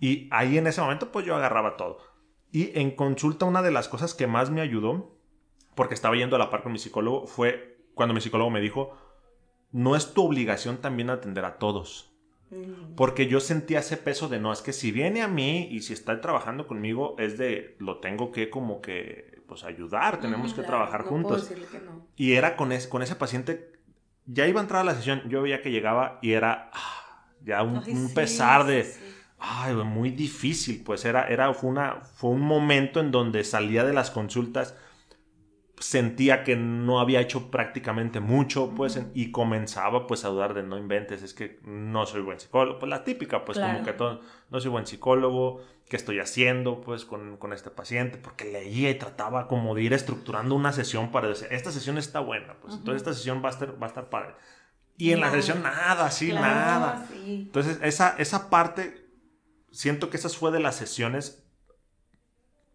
Y 0.00 0.28
ahí 0.30 0.58
en 0.58 0.66
ese 0.66 0.80
momento, 0.80 1.10
pues 1.10 1.26
yo 1.26 1.34
agarraba 1.36 1.76
todo. 1.76 1.98
Y 2.50 2.78
en 2.78 2.92
consulta 2.92 3.44
una 3.44 3.62
de 3.62 3.70
las 3.70 3.88
cosas 3.88 4.14
que 4.14 4.26
más 4.26 4.50
me 4.50 4.60
ayudó, 4.60 5.18
porque 5.74 5.94
estaba 5.94 6.16
yendo 6.16 6.36
a 6.36 6.38
la 6.38 6.50
par 6.50 6.62
con 6.62 6.72
mi 6.72 6.78
psicólogo, 6.78 7.26
fue 7.26 7.78
cuando 7.94 8.14
mi 8.14 8.20
psicólogo 8.20 8.50
me 8.50 8.60
dijo, 8.60 8.96
no 9.72 9.96
es 9.96 10.14
tu 10.14 10.24
obligación 10.24 10.78
también 10.78 11.10
atender 11.10 11.44
a 11.44 11.58
todos. 11.58 12.12
Mm. 12.50 12.94
Porque 12.96 13.26
yo 13.26 13.40
sentía 13.40 13.80
ese 13.80 13.96
peso 13.96 14.28
de 14.28 14.40
no, 14.40 14.52
es 14.52 14.62
que 14.62 14.72
si 14.72 14.92
viene 14.92 15.22
a 15.22 15.28
mí 15.28 15.68
y 15.70 15.82
si 15.82 15.92
está 15.92 16.20
trabajando 16.20 16.66
conmigo, 16.66 17.16
es 17.18 17.36
de 17.36 17.76
lo 17.78 17.98
tengo 17.98 18.32
que 18.32 18.50
como 18.50 18.80
que 18.80 19.42
pues 19.46 19.64
ayudar, 19.64 20.20
tenemos 20.20 20.52
que 20.52 20.62
trabajar 20.62 21.04
juntos. 21.04 21.50
Y 22.16 22.34
era 22.34 22.56
con, 22.56 22.70
con 22.90 23.02
ese 23.02 23.16
paciente, 23.16 23.72
ya 24.26 24.46
iba 24.46 24.60
a 24.60 24.62
entrar 24.62 24.82
a 24.82 24.84
la 24.84 24.94
sesión, 24.94 25.22
yo 25.28 25.42
veía 25.42 25.62
que 25.62 25.70
llegaba 25.70 26.18
y 26.20 26.32
era 26.32 26.70
ah, 26.72 27.07
ya 27.48 27.62
un, 27.62 28.12
pesar 28.14 28.66
de, 28.66 28.86
ay, 29.38 29.74
muy 29.74 30.10
difícil, 30.10 30.82
pues 30.84 31.04
era, 31.04 31.26
era, 31.28 31.52
fue, 31.54 31.70
una, 31.70 32.02
fue 32.02 32.30
un 32.30 32.42
momento 32.42 33.00
en 33.00 33.10
donde 33.10 33.42
salía 33.42 33.84
de 33.84 33.94
las 33.94 34.10
consultas 34.10 34.74
sentía 35.80 36.44
que 36.44 36.56
no 36.56 37.00
había 37.00 37.20
hecho 37.20 37.50
prácticamente 37.50 38.20
mucho, 38.20 38.72
pues, 38.74 39.00
y 39.14 39.30
comenzaba, 39.30 40.06
pues, 40.06 40.24
a 40.24 40.28
dudar 40.28 40.54
de 40.54 40.62
no 40.62 40.78
inventes, 40.78 41.22
es 41.22 41.34
que 41.34 41.60
no 41.64 42.06
soy 42.06 42.22
buen 42.22 42.40
psicólogo, 42.40 42.78
pues 42.78 42.90
la 42.90 43.04
típica, 43.04 43.44
pues, 43.44 43.58
como 43.58 43.82
que 43.82 43.92
todo, 43.92 44.20
no 44.50 44.60
soy 44.60 44.70
buen 44.70 44.86
psicólogo, 44.86 45.62
¿qué 45.88 45.96
estoy 45.96 46.18
haciendo, 46.18 46.80
pues, 46.80 47.04
con, 47.04 47.36
con, 47.36 47.52
este 47.52 47.70
paciente? 47.70 48.18
Porque 48.18 48.44
leía 48.44 48.90
y 48.90 48.94
trataba 48.96 49.46
como 49.46 49.74
de 49.74 49.82
ir 49.82 49.92
estructurando 49.92 50.54
una 50.54 50.72
sesión 50.72 51.10
para 51.10 51.28
decir, 51.28 51.48
esta 51.50 51.70
sesión 51.70 51.98
está 51.98 52.20
buena, 52.20 52.54
pues, 52.60 52.74
entonces 52.74 53.02
esta 53.02 53.14
sesión 53.14 53.42
va 53.42 53.48
a 53.48 53.52
estar, 53.52 53.80
va 53.80 53.86
a 53.86 53.88
estar 53.88 54.08
padre. 54.10 54.34
Y 54.98 55.12
en 55.12 55.20
la 55.20 55.30
sesión 55.30 55.62
nada, 55.62 56.06
así, 56.06 56.32
nada. 56.32 57.06
Entonces, 57.24 57.78
esa, 57.82 58.16
esa 58.18 58.50
parte, 58.50 59.08
siento 59.70 60.10
que 60.10 60.16
esas 60.16 60.36
fue 60.36 60.50
de 60.50 60.60
las 60.60 60.76
sesiones 60.76 61.48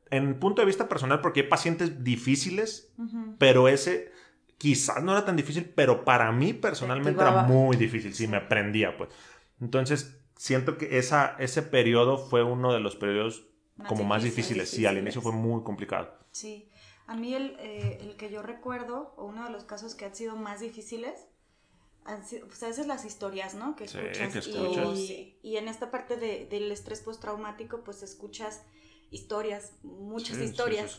en 0.09 0.39
punto 0.39 0.61
de 0.61 0.67
vista 0.67 0.87
personal, 0.87 1.21
porque 1.21 1.41
hay 1.41 1.47
pacientes 1.47 2.03
difíciles, 2.03 2.93
pero 3.39 3.67
ese 3.67 4.11
quizás 4.59 5.03
no 5.03 5.11
era 5.11 5.25
tan 5.25 5.35
difícil, 5.35 5.65
pero 5.75 6.05
para 6.05 6.31
mí 6.31 6.53
personalmente 6.53 7.19
era 7.19 7.43
muy 7.43 7.75
difícil, 7.77 8.13
sí, 8.13 8.27
me 8.27 8.39
prendía, 8.39 8.95
pues. 8.95 9.09
Entonces, 9.59 10.15
siento 10.37 10.77
que 10.77 10.99
esa, 10.99 11.35
ese 11.39 11.63
periodo 11.63 12.17
fue 12.17 12.43
uno 12.43 12.73
de 12.73 12.79
los 12.79 12.95
periodos 12.95 13.47
como 13.87 14.03
más 14.03 14.21
difíciles, 14.21 14.69
sí, 14.69 14.85
al 14.85 14.99
inicio 14.99 15.19
fue 15.19 15.31
muy 15.31 15.63
complicado. 15.63 16.15
Sí, 16.31 16.69
a 17.07 17.15
mí 17.15 17.33
el, 17.33 17.55
eh, 17.59 17.97
el, 18.01 18.15
que 18.15 18.29
yo 18.29 18.43
recuerdo, 18.43 19.15
o 19.17 19.25
uno 19.25 19.45
de 19.45 19.49
los 19.49 19.63
casos 19.63 19.95
que 19.95 20.05
han 20.05 20.15
sido 20.15 20.35
más 20.35 20.59
difíciles, 20.59 21.27
pues 22.03 22.63
a 22.63 22.67
veces 22.67 22.87
las 22.87 23.05
historias, 23.05 23.55
¿no? 23.55 23.75
Que 23.75 23.85
escuchas. 23.85 24.47
Y, 24.47 25.37
y, 25.41 25.57
en 25.57 25.67
esta 25.67 25.91
parte 25.91 26.17
de, 26.17 26.45
del 26.45 26.71
estrés 26.71 27.01
postraumático, 27.01 27.83
pues 27.83 28.03
escuchas 28.03 28.63
historias, 29.09 29.73
muchas 29.83 30.37
historias. 30.39 30.97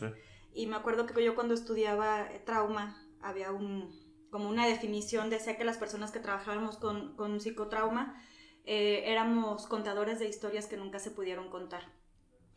y 0.53 0.67
me 0.67 0.75
acuerdo 0.75 1.05
que 1.05 1.23
yo 1.23 1.35
cuando 1.35 1.53
estudiaba 1.53 2.27
trauma, 2.45 3.01
había 3.21 3.51
un, 3.51 3.93
como 4.31 4.49
una 4.49 4.67
definición, 4.67 5.29
decía 5.29 5.57
que 5.57 5.63
las 5.63 5.77
personas 5.77 6.11
que 6.11 6.19
trabajábamos 6.19 6.77
con, 6.77 7.15
con 7.15 7.39
psicotrauma 7.39 8.21
eh, 8.65 9.03
éramos 9.11 9.67
contadores 9.67 10.19
de 10.19 10.27
historias 10.27 10.65
que 10.65 10.77
nunca 10.77 10.99
se 10.99 11.11
pudieron 11.11 11.49
contar. 11.49 11.83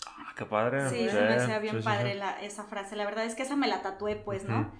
Ah, 0.06 0.32
qué 0.36 0.46
padre. 0.46 0.88
Sí, 0.88 1.06
me 1.12 1.34
hacía 1.34 1.58
bien 1.58 1.82
padre 1.82 2.18
esa 2.42 2.64
frase. 2.64 2.96
La 2.96 3.04
verdad 3.04 3.24
es 3.24 3.34
que 3.34 3.42
esa 3.42 3.56
me 3.56 3.68
la 3.68 3.82
tatué, 3.82 4.16
pues, 4.16 4.44
¿no? 4.44 4.72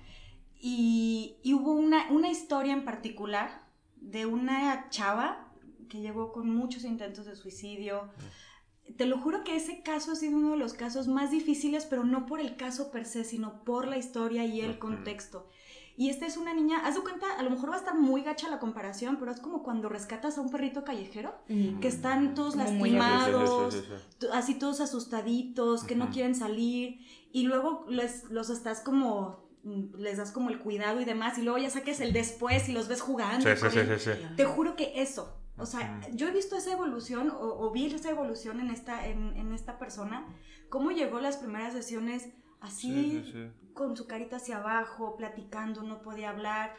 Y, 0.61 1.37
y, 1.43 1.55
hubo 1.55 1.73
una, 1.73 2.11
una 2.11 2.31
historia 2.31 2.73
en 2.73 2.85
particular 2.85 3.63
de 3.97 4.27
una 4.27 4.89
chava 4.91 5.49
que 5.89 6.01
llegó 6.01 6.33
con 6.33 6.55
muchos 6.55 6.85
intentos 6.85 7.27
de 7.27 7.37
suicidio. 7.37 8.09
Te 8.97 9.07
lo 9.07 9.19
juro 9.19 9.45
que 9.45 9.57
ese 9.57 9.83
caso 9.83 10.13
ha 10.13 10.17
sido 10.17 10.37
uno 10.37 10.53
de 10.53 10.57
los 10.57 10.75
casos 10.75 11.09
más 11.09 11.31
difíciles, 11.31 11.87
pero 11.87 12.05
no 12.05 12.27
por 12.27 12.41
el 12.41 12.57
caso 12.57 12.91
per 12.91 13.05
se, 13.05 13.25
sino 13.25 13.65
por 13.65 13.87
la 13.87 13.99
historia 13.99 14.45
y 14.45 14.61
el 14.61 14.79
contexto. 14.79 15.47
Y 15.97 16.11
esta 16.11 16.27
es 16.27 16.37
una 16.37 16.55
niña, 16.55 16.87
haz 16.87 16.95
de 16.95 17.01
cuenta, 17.01 17.27
a 17.37 17.43
lo 17.43 17.51
mejor 17.51 17.71
va 17.71 17.75
a 17.75 17.79
estar 17.79 17.97
muy 17.97 18.23
gacha 18.23 18.49
la 18.49 18.61
comparación, 18.61 19.17
pero 19.19 19.33
es 19.33 19.41
como 19.41 19.65
cuando 19.65 19.89
rescatas 19.89 20.39
a 20.39 20.41
un 20.41 20.49
perrito 20.49 20.85
callejero, 20.85 21.35
que 21.49 21.89
están 21.89 22.37
todos 22.37 22.55
lastimados, 22.55 23.83
así 24.33 24.55
todos 24.55 24.81
asustaditos, 24.81 25.83
que 25.83 25.97
no 25.97 26.11
quieren 26.11 26.37
salir, 26.37 27.01
y 27.33 27.43
luego 27.43 27.85
les, 27.89 28.31
los 28.31 28.49
estás 28.49 28.81
como 28.81 29.48
les 29.65 30.17
das 30.17 30.33
como 30.33 30.51
el 30.51 30.59
cuidado 30.59 31.01
y 31.01 31.05
demás, 31.05 31.39
y 31.39 31.43
luego 31.43 31.59
ya 31.59 31.71
saques 31.71 32.01
el 32.01 32.13
después 32.13 32.69
y 32.69 32.73
los 32.73 32.89
ves 32.89 33.01
jugando. 33.01 33.45
Te 34.37 34.45
juro 34.45 34.77
que 34.77 35.01
eso, 35.03 35.39
o 35.59 35.67
sea, 35.67 36.01
yo 36.13 36.29
he 36.29 36.31
visto 36.31 36.57
esa 36.57 36.73
evolución 36.73 37.33
o, 37.35 37.71
vi 37.73 37.87
esa 37.87 38.11
evolución 38.11 38.61
en 38.61 38.71
esta, 38.71 39.07
en, 39.07 39.53
esta 39.53 39.79
persona, 39.79 40.27
cómo 40.69 40.93
llegó 40.93 41.21
las 41.21 41.37
primeras 41.37 41.73
sesiones 41.73 42.29
así, 42.61 43.53
con 43.75 43.97
su 43.97 44.07
carita 44.07 44.37
hacia 44.37 44.59
abajo, 44.59 45.17
platicando, 45.17 45.83
no 45.83 46.01
podía 46.01 46.31
hablar, 46.31 46.75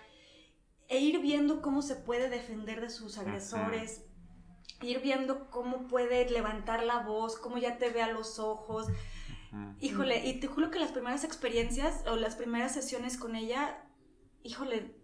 e 0.88 1.00
ir 1.00 1.20
viendo 1.20 1.62
cómo 1.62 1.82
se 1.82 1.96
puede 1.96 2.30
defender 2.30 2.80
de 2.80 2.90
sus 2.90 3.18
agresores, 3.18 4.06
ir 4.82 5.02
viendo 5.02 5.50
cómo 5.50 5.88
puede 5.88 6.30
levantar 6.30 6.84
la 6.84 7.00
voz, 7.00 7.38
cómo 7.38 7.58
ya 7.58 7.78
te 7.78 7.90
ve 7.90 8.02
a 8.02 8.12
los 8.12 8.40
ojos. 8.40 8.88
Híjole, 9.80 10.28
y 10.28 10.40
te 10.40 10.48
juro 10.48 10.70
que 10.72 10.80
las 10.80 10.92
primeras 10.92 11.24
experiencias 11.24 12.04
o 12.08 12.16
las 12.16 12.36
primeras 12.36 12.74
sesiones 12.74 13.18
con 13.18 13.36
ella, 13.36 13.84
híjole, 14.44 14.96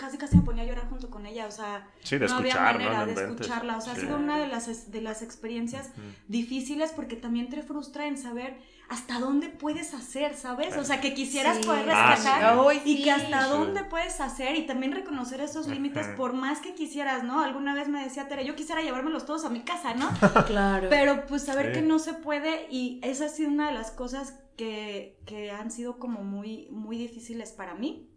casi 0.00 0.16
casi 0.16 0.36
me 0.38 0.42
ponía 0.42 0.62
a 0.62 0.66
llorar 0.66 0.88
junto 0.88 1.10
con 1.10 1.26
ella, 1.26 1.46
o 1.46 1.50
sea, 1.50 1.86
no 2.18 2.34
había 2.34 2.54
manera 2.54 3.04
de 3.04 3.12
escucharla, 3.12 3.76
o 3.76 3.80
sea, 3.82 3.92
ha 3.92 3.96
sido 3.96 4.16
una 4.16 4.38
de 4.38 4.46
las, 4.46 4.90
de 4.90 5.00
las 5.02 5.20
experiencias 5.20 5.90
difíciles 6.26 6.92
porque 6.96 7.16
también 7.16 7.50
te 7.50 7.62
frustra 7.62 8.06
en 8.06 8.16
saber 8.16 8.56
hasta 8.88 9.20
dónde 9.20 9.50
puedes 9.50 9.92
hacer, 9.92 10.34
¿sabes? 10.34 10.74
O 10.78 10.84
sea, 10.84 11.02
que 11.02 11.12
quisieras 11.12 11.58
poder 11.58 11.90
ah, 11.90 12.14
rescatar 12.14 12.56
y 12.86 13.02
que 13.02 13.10
hasta 13.10 13.46
dónde 13.46 13.84
puedes 13.84 14.20
hacer 14.22 14.56
y 14.56 14.66
también 14.66 14.92
reconocer 14.92 15.42
esos 15.42 15.68
límites 15.68 16.08
por 16.16 16.32
más 16.32 16.60
que 16.60 16.74
quisieras, 16.74 17.22
¿no? 17.22 17.42
Alguna 17.42 17.74
vez 17.74 17.88
me 17.88 18.02
decía 18.02 18.26
Tere, 18.26 18.46
yo 18.46 18.56
quisiera 18.56 18.80
llevármelos 18.80 19.26
todos 19.26 19.44
a 19.44 19.50
mi 19.50 19.60
casa, 19.60 19.92
¿no? 19.94 20.08
claro. 20.46 20.88
Pero 20.88 21.26
pues 21.26 21.44
saber 21.44 21.72
que 21.72 21.82
no 21.82 21.98
se 21.98 22.14
puede 22.14 22.66
y 22.70 23.00
esa 23.04 23.26
ha 23.26 23.28
sido 23.28 23.50
una 23.50 23.68
de 23.68 23.74
las 23.74 23.90
cosas 23.90 24.40
que, 24.56 25.20
que 25.26 25.50
han 25.50 25.70
sido 25.70 25.98
como 25.98 26.24
muy, 26.24 26.68
muy 26.70 26.96
difíciles 26.96 27.52
para 27.52 27.74
mí. 27.74 28.10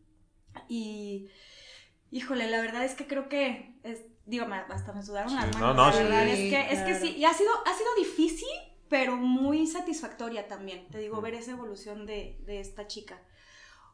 Y 0.70 1.28
Híjole, 2.14 2.48
la 2.48 2.62
verdad 2.62 2.86
es 2.86 2.94
que 2.94 3.08
creo 3.08 3.28
que, 3.28 3.76
es, 3.82 4.06
digo, 4.28 4.46
hasta 4.70 4.94
me 4.94 5.02
sudaron 5.02 5.36
las 5.36 5.46
manos. 5.46 5.60
No, 5.60 5.74
no, 5.74 5.90
la 5.92 6.04
verdad 6.04 6.28
es 6.28 6.38
que, 6.38 6.68
es 6.72 6.82
que 6.82 6.94
sí, 6.94 7.18
y 7.18 7.26
ha 7.26 7.34
sido, 7.34 7.50
ha 7.66 7.74
sido 7.74 7.90
difícil, 7.98 8.48
pero 8.88 9.16
muy 9.16 9.66
satisfactoria 9.66 10.48
también, 10.48 10.88
te 10.90 11.00
digo, 11.00 11.20
ver 11.22 11.34
esa 11.34 11.52
evolución 11.52 12.06
de, 12.06 12.38
de 12.46 12.60
esta 12.60 12.86
chica. 12.86 13.20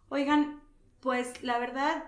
Oigan, 0.09 0.61
pues 0.99 1.41
la 1.43 1.59
verdad, 1.59 2.03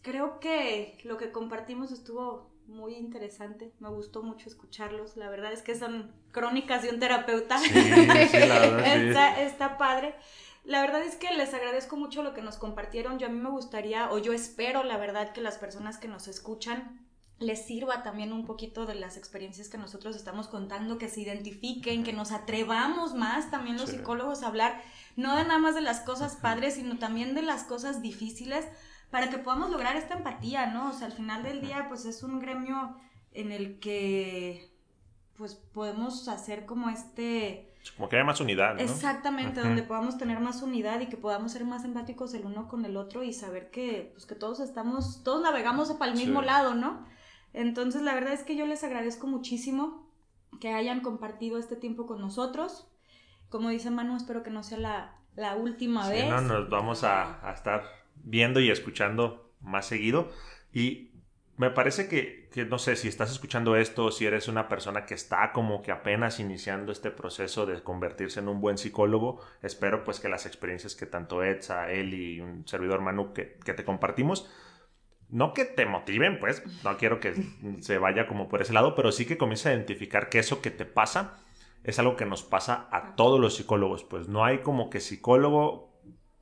creo 0.00 0.40
que 0.40 0.98
lo 1.04 1.18
que 1.18 1.32
compartimos 1.32 1.92
estuvo 1.92 2.50
muy 2.66 2.94
interesante, 2.94 3.74
me 3.78 3.90
gustó 3.90 4.22
mucho 4.22 4.48
escucharlos, 4.48 5.18
la 5.18 5.28
verdad 5.28 5.52
es 5.52 5.60
que 5.60 5.74
son 5.74 6.14
crónicas 6.30 6.82
de 6.82 6.88
un 6.88 6.98
terapeuta, 6.98 7.58
sí, 7.58 7.68
sí, 7.68 7.90
la 8.38 8.58
verdad, 8.58 8.86
está, 8.86 9.42
está 9.42 9.76
padre. 9.76 10.14
La 10.64 10.80
verdad 10.80 11.02
es 11.02 11.16
que 11.16 11.32
les 11.32 11.54
agradezco 11.54 11.96
mucho 11.96 12.22
lo 12.22 12.34
que 12.34 12.42
nos 12.42 12.56
compartieron. 12.56 13.18
Yo 13.18 13.26
a 13.26 13.30
mí 13.30 13.38
me 13.38 13.50
gustaría, 13.50 14.12
o 14.12 14.18
yo 14.18 14.32
espero, 14.32 14.84
la 14.84 14.96
verdad, 14.96 15.32
que 15.32 15.40
las 15.40 15.58
personas 15.58 15.98
que 15.98 16.08
nos 16.08 16.28
escuchan 16.28 17.02
les 17.42 17.66
sirva 17.66 18.02
también 18.02 18.32
un 18.32 18.46
poquito 18.46 18.86
de 18.86 18.94
las 18.94 19.16
experiencias 19.16 19.68
que 19.68 19.78
nosotros 19.78 20.16
estamos 20.16 20.48
contando, 20.48 20.98
que 20.98 21.08
se 21.08 21.20
identifiquen, 21.20 22.04
que 22.04 22.12
nos 22.12 22.30
atrevamos 22.30 23.14
más 23.14 23.50
también 23.50 23.76
los 23.76 23.90
psicólogos 23.90 24.42
a 24.42 24.46
hablar, 24.46 24.80
no 25.16 25.36
de 25.36 25.44
nada 25.44 25.58
más 25.58 25.74
de 25.74 25.80
las 25.80 26.00
cosas 26.00 26.36
padres, 26.36 26.74
sino 26.74 26.98
también 26.98 27.34
de 27.34 27.42
las 27.42 27.64
cosas 27.64 28.00
difíciles, 28.00 28.66
para 29.10 29.28
que 29.28 29.38
podamos 29.38 29.70
lograr 29.70 29.96
esta 29.96 30.14
empatía, 30.14 30.66
¿no? 30.66 30.90
O 30.90 30.92
sea, 30.92 31.08
al 31.08 31.12
final 31.12 31.42
del 31.42 31.60
día, 31.60 31.86
pues 31.88 32.04
es 32.06 32.22
un 32.22 32.38
gremio 32.38 32.96
en 33.32 33.52
el 33.52 33.78
que, 33.78 34.71
pues 35.36 35.54
podemos 35.54 36.28
hacer 36.28 36.66
como 36.66 36.88
este 36.88 37.72
como 37.96 38.08
que 38.08 38.16
haya 38.16 38.24
más 38.24 38.40
unidad, 38.40 38.74
¿no? 38.74 38.80
Exactamente, 38.80 39.60
donde 39.60 39.82
podamos 39.82 40.16
tener 40.16 40.38
más 40.38 40.62
unidad 40.62 41.00
y 41.00 41.06
que 41.06 41.16
podamos 41.16 41.52
ser 41.52 41.64
más 41.64 41.84
empáticos 41.84 42.32
el 42.34 42.46
uno 42.46 42.68
con 42.68 42.84
el 42.84 42.96
otro 42.96 43.24
y 43.24 43.32
saber 43.32 43.70
que, 43.70 44.10
pues, 44.12 44.24
que 44.24 44.36
todos 44.36 44.60
estamos, 44.60 45.24
todos 45.24 45.42
navegamos 45.42 45.90
para 45.94 46.12
el 46.12 46.18
mismo 46.18 46.42
lado, 46.42 46.74
¿no? 46.74 47.04
Entonces, 47.52 48.02
la 48.02 48.14
verdad 48.14 48.32
es 48.32 48.44
que 48.44 48.56
yo 48.56 48.66
les 48.66 48.84
agradezco 48.84 49.26
muchísimo 49.26 50.08
que 50.60 50.72
hayan 50.72 51.00
compartido 51.00 51.58
este 51.58 51.76
tiempo 51.76 52.06
con 52.06 52.20
nosotros. 52.20 52.86
Como 53.48 53.68
dice 53.68 53.90
Manu, 53.90 54.16
espero 54.16 54.42
que 54.42 54.50
no 54.50 54.62
sea 54.62 54.78
la, 54.78 55.16
la 55.34 55.56
última 55.56 56.08
vez. 56.08 56.30
No, 56.30 56.40
nos 56.40 56.70
vamos 56.70 57.02
a, 57.04 57.46
a 57.46 57.52
estar 57.52 57.82
viendo 58.14 58.60
y 58.60 58.70
escuchando 58.70 59.52
más 59.60 59.86
seguido. 59.86 60.30
Y 60.72 61.10
me 61.56 61.70
parece 61.70 62.08
que, 62.08 62.48
no 62.64 62.78
sé, 62.78 62.96
si 62.96 63.08
estás 63.08 63.30
escuchando 63.30 63.76
esto, 63.76 64.10
si 64.10 64.26
eres 64.26 64.48
una 64.48 64.68
persona 64.68 65.04
que 65.04 65.14
está 65.14 65.52
como 65.52 65.82
que 65.82 65.92
apenas 65.92 66.40
iniciando 66.40 66.92
este 66.92 67.10
proceso 67.10 67.66
de 67.66 67.82
convertirse 67.82 68.40
en 68.40 68.48
un 68.48 68.60
buen 68.60 68.78
psicólogo, 68.78 69.40
espero 69.62 70.02
pues 70.02 70.18
que 70.18 70.28
las 70.28 70.46
experiencias 70.46 70.94
que 70.94 71.06
tanto 71.06 71.44
Edsa, 71.44 71.90
él 71.90 72.14
y 72.14 72.40
un 72.40 72.66
servidor 72.66 73.00
Manu 73.00 73.32
que, 73.32 73.58
que 73.64 73.74
te 73.74 73.84
compartimos, 73.84 74.50
no 75.28 75.54
que 75.54 75.64
te 75.64 75.86
motiven, 75.86 76.38
pues, 76.38 76.62
no 76.84 76.96
quiero 76.96 77.20
que 77.20 77.34
se 77.80 77.98
vaya 77.98 78.26
como 78.26 78.48
por 78.48 78.62
ese 78.62 78.72
lado, 78.72 78.94
pero 78.94 79.12
sí 79.12 79.26
que 79.26 79.38
comiences 79.38 79.66
a 79.66 79.72
identificar 79.72 80.28
que 80.28 80.38
eso 80.38 80.62
que 80.62 80.70
te 80.70 80.84
pasa 80.84 81.38
es 81.84 81.98
algo 81.98 82.16
que 82.16 82.26
nos 82.26 82.42
pasa 82.42 82.88
a 82.92 83.14
todos 83.16 83.40
los 83.40 83.56
psicólogos. 83.56 84.04
Pues 84.04 84.28
no 84.28 84.44
hay 84.44 84.58
como 84.58 84.88
que 84.90 85.00
psicólogo, 85.00 85.92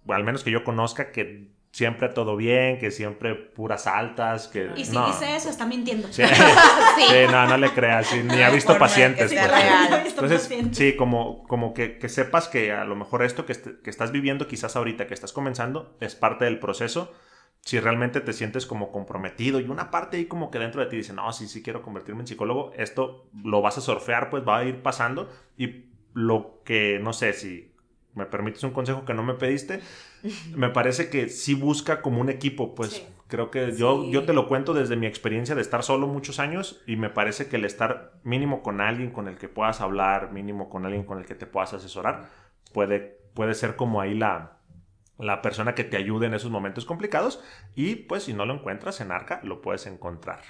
o 0.06 0.12
al 0.12 0.24
menos 0.24 0.44
que 0.44 0.50
yo 0.50 0.64
conozca, 0.64 1.12
que 1.12 1.48
siempre 1.72 2.08
todo 2.08 2.36
bien, 2.36 2.78
que 2.78 2.90
siempre 2.90 3.34
puras 3.36 3.86
altas, 3.86 4.48
que... 4.48 4.70
Y 4.76 4.84
si 4.84 4.92
no. 4.92 5.06
dice 5.06 5.36
eso, 5.36 5.48
está 5.50 5.66
mintiendo. 5.66 6.08
Sí, 6.12 6.22
Sí, 6.98 7.14
no, 7.30 7.46
no 7.46 7.56
le 7.56 7.70
creas, 7.70 8.06
sí, 8.08 8.22
ni 8.24 8.42
ha 8.42 8.50
visto 8.50 8.72
que 8.74 8.78
pacientes. 8.78 9.32
pues. 9.32 9.50
real. 9.50 10.02
Entonces, 10.06 10.50
sí, 10.72 10.96
como, 10.96 11.44
como 11.44 11.72
que, 11.72 11.98
que 11.98 12.08
sepas 12.08 12.48
que 12.48 12.72
a 12.72 12.84
lo 12.84 12.96
mejor 12.96 13.22
esto 13.22 13.46
que, 13.46 13.52
est- 13.52 13.82
que 13.82 13.90
estás 13.90 14.10
viviendo 14.12 14.48
quizás 14.48 14.74
ahorita, 14.76 15.06
que 15.06 15.14
estás 15.14 15.32
comenzando, 15.32 15.96
es 16.00 16.14
parte 16.14 16.44
del 16.44 16.58
proceso. 16.58 17.12
Si 17.62 17.78
realmente 17.78 18.20
te 18.20 18.32
sientes 18.32 18.64
como 18.66 18.90
comprometido 18.90 19.60
y 19.60 19.64
una 19.68 19.90
parte 19.90 20.16
ahí 20.16 20.24
como 20.24 20.50
que 20.50 20.58
dentro 20.58 20.80
de 20.80 20.86
ti 20.88 20.96
dice, 20.96 21.12
no, 21.12 21.30
sí, 21.32 21.46
sí 21.46 21.62
quiero 21.62 21.82
convertirme 21.82 22.22
en 22.22 22.26
psicólogo, 22.26 22.72
esto 22.74 23.28
lo 23.44 23.60
vas 23.60 23.76
a 23.76 23.82
surfear, 23.82 24.30
pues 24.30 24.42
va 24.48 24.58
a 24.58 24.64
ir 24.64 24.82
pasando 24.82 25.30
y 25.58 25.84
lo 26.14 26.62
que, 26.64 26.98
no 27.02 27.12
sé, 27.12 27.34
si 27.34 27.69
me 28.14 28.26
permites 28.26 28.62
un 28.64 28.70
consejo 28.72 29.04
que 29.04 29.14
no 29.14 29.22
me 29.22 29.34
pediste, 29.34 29.80
me 30.54 30.68
parece 30.70 31.10
que 31.10 31.28
sí 31.28 31.54
busca 31.54 32.02
como 32.02 32.20
un 32.20 32.28
equipo, 32.28 32.74
pues 32.74 32.90
Sí. 32.90 33.06
creo 33.28 33.50
que 33.50 33.72
yo, 33.76 34.10
yo 34.10 34.24
te 34.24 34.32
lo 34.32 34.48
cuento 34.48 34.74
desde 34.74 34.96
mi 34.96 35.06
experiencia 35.06 35.54
de 35.54 35.60
estar 35.62 35.82
solo 35.82 36.06
muchos 36.06 36.38
años 36.40 36.82
y 36.86 36.96
me 36.96 37.08
parece 37.10 37.46
que 37.48 37.56
el 37.56 37.64
estar 37.64 38.12
mínimo 38.24 38.62
con 38.62 38.80
alguien 38.80 39.10
con 39.10 39.28
el 39.28 39.36
que 39.38 39.48
puedas 39.48 39.80
hablar, 39.80 40.32
mínimo 40.32 40.68
con 40.68 40.84
alguien 40.84 41.04
con 41.04 41.18
el 41.18 41.26
que 41.26 41.34
te 41.34 41.46
puedas 41.46 41.72
asesorar, 41.72 42.28
puede, 42.72 42.98
puede 43.34 43.54
ser 43.54 43.76
como 43.76 44.00
ahí 44.00 44.14
la, 44.14 44.58
la 45.18 45.40
persona 45.42 45.74
que 45.74 45.84
te 45.84 45.96
ayude 45.96 46.26
en 46.26 46.34
esos 46.34 46.50
momentos 46.50 46.84
complicados 46.84 47.42
y 47.76 47.94
pues 47.94 48.24
si 48.24 48.32
no 48.34 48.44
lo 48.46 48.54
encuentras 48.54 49.00
en 49.00 49.12
Arca, 49.12 49.40
lo 49.44 49.60
puedes 49.62 49.86
encontrar. 49.86 50.40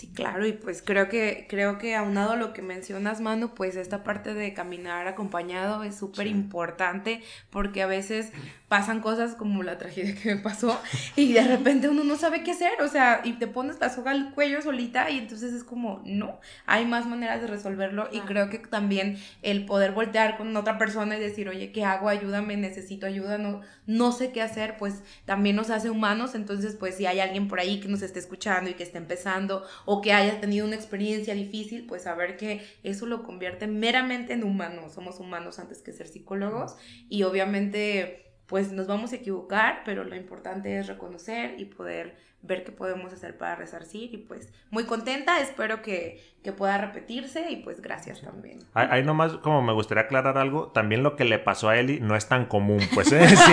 Sí, 0.00 0.08
claro, 0.14 0.46
y 0.46 0.54
pues 0.54 0.80
creo 0.80 1.10
que, 1.10 1.44
creo 1.46 1.76
que 1.76 1.94
aunado 1.94 2.32
a 2.32 2.36
lo 2.36 2.54
que 2.54 2.62
mencionas, 2.62 3.20
Manu, 3.20 3.50
pues 3.54 3.76
esta 3.76 4.02
parte 4.02 4.32
de 4.32 4.54
caminar 4.54 5.06
acompañado 5.06 5.82
es 5.84 5.94
súper 5.96 6.26
importante 6.26 7.22
porque 7.50 7.82
a 7.82 7.86
veces 7.86 8.32
pasan 8.70 9.00
cosas 9.00 9.34
como 9.34 9.64
la 9.64 9.78
tragedia 9.78 10.14
que 10.14 10.36
me 10.36 10.40
pasó 10.40 10.80
y 11.16 11.32
de 11.32 11.42
repente 11.42 11.88
uno 11.88 12.04
no 12.04 12.16
sabe 12.16 12.44
qué 12.44 12.52
hacer, 12.52 12.80
o 12.82 12.86
sea, 12.86 13.20
y 13.24 13.32
te 13.32 13.48
pones 13.48 13.80
la 13.80 13.90
soga 13.90 14.12
al 14.12 14.32
cuello 14.32 14.62
solita 14.62 15.10
y 15.10 15.18
entonces 15.18 15.52
es 15.52 15.64
como, 15.64 16.00
no, 16.04 16.38
hay 16.66 16.86
más 16.86 17.04
maneras 17.04 17.40
de 17.40 17.48
resolverlo 17.48 18.08
y 18.12 18.20
creo 18.20 18.48
que 18.48 18.58
también 18.58 19.18
el 19.42 19.66
poder 19.66 19.90
voltear 19.90 20.36
con 20.36 20.56
otra 20.56 20.78
persona 20.78 21.16
y 21.16 21.20
decir, 21.20 21.48
oye, 21.48 21.72
¿qué 21.72 21.84
hago? 21.84 22.08
Ayúdame, 22.08 22.56
necesito 22.56 23.06
ayuda, 23.06 23.38
no, 23.38 23.60
no 23.86 24.12
sé 24.12 24.30
qué 24.30 24.40
hacer, 24.40 24.76
pues 24.76 25.02
también 25.24 25.56
nos 25.56 25.70
hace 25.70 25.90
humanos, 25.90 26.36
entonces 26.36 26.76
pues 26.76 26.94
si 26.94 27.06
hay 27.06 27.18
alguien 27.18 27.48
por 27.48 27.58
ahí 27.58 27.80
que 27.80 27.88
nos 27.88 28.02
esté 28.02 28.20
escuchando 28.20 28.70
y 28.70 28.74
que 28.74 28.84
esté 28.84 28.98
empezando 28.98 29.66
o 29.84 30.00
que 30.00 30.12
haya 30.12 30.40
tenido 30.40 30.64
una 30.64 30.76
experiencia 30.76 31.34
difícil, 31.34 31.86
pues 31.88 32.04
saber 32.04 32.36
que 32.36 32.64
eso 32.84 33.06
lo 33.06 33.24
convierte 33.24 33.66
meramente 33.66 34.32
en 34.32 34.44
humano, 34.44 34.90
somos 34.90 35.18
humanos 35.18 35.58
antes 35.58 35.82
que 35.82 35.92
ser 35.92 36.06
psicólogos 36.06 36.76
y 37.08 37.24
obviamente 37.24 38.29
pues 38.50 38.72
nos 38.72 38.88
vamos 38.88 39.12
a 39.12 39.16
equivocar, 39.16 39.82
pero 39.84 40.02
lo 40.02 40.16
importante 40.16 40.76
es 40.76 40.88
reconocer 40.88 41.54
y 41.58 41.66
poder 41.66 42.16
ver 42.42 42.64
qué 42.64 42.72
podemos 42.72 43.12
hacer 43.12 43.36
para 43.36 43.54
resarcir 43.54 44.14
y 44.14 44.16
pues 44.16 44.48
muy 44.70 44.84
contenta, 44.84 45.38
espero 45.40 45.82
que, 45.82 46.24
que 46.42 46.52
pueda 46.52 46.78
repetirse 46.78 47.50
y 47.50 47.56
pues 47.56 47.82
gracias 47.82 48.22
también. 48.22 48.58
Ahí 48.72 49.04
nomás 49.04 49.34
como 49.34 49.60
me 49.62 49.72
gustaría 49.74 50.04
aclarar 50.04 50.38
algo, 50.38 50.68
también 50.68 51.02
lo 51.02 51.16
que 51.16 51.24
le 51.24 51.38
pasó 51.38 51.68
a 51.68 51.76
Eli 51.76 52.00
no 52.00 52.16
es 52.16 52.28
tan 52.28 52.46
común, 52.46 52.80
pues 52.94 53.12
¿eh? 53.12 53.28
sí, 53.28 53.52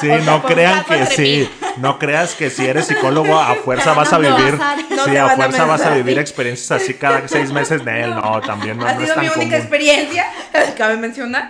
sí 0.00 0.08
no 0.26 0.40
por 0.42 0.52
crean 0.52 0.82
que 0.84 1.06
sí, 1.06 1.48
no 1.76 1.98
creas 1.98 2.34
que 2.34 2.48
si 2.50 2.66
eres 2.66 2.86
psicólogo 2.88 3.38
a 3.38 3.54
fuerza 3.56 3.92
vas 3.92 4.12
a 4.12 4.18
vivir. 4.18 4.58
No 4.90 5.04
sí, 5.04 5.16
a 5.16 5.28
fuerza 5.36 5.66
vas 5.66 5.84
a 5.84 5.94
vivir 5.94 6.18
experiencias 6.18 6.82
así 6.82 6.94
cada 6.94 7.28
seis 7.28 7.52
meses 7.52 7.84
de 7.84 8.02
él, 8.02 8.10
no, 8.14 8.40
también 8.40 8.78
no, 8.78 8.86
ha 8.86 8.94
no 8.94 9.00
es 9.00 9.04
sido 9.04 9.14
tan 9.14 9.24
mi 9.24 9.28
única 9.28 9.44
común. 9.44 9.54
experiencia, 9.54 10.24
cabe 10.76 10.96
mencionar. 10.96 11.48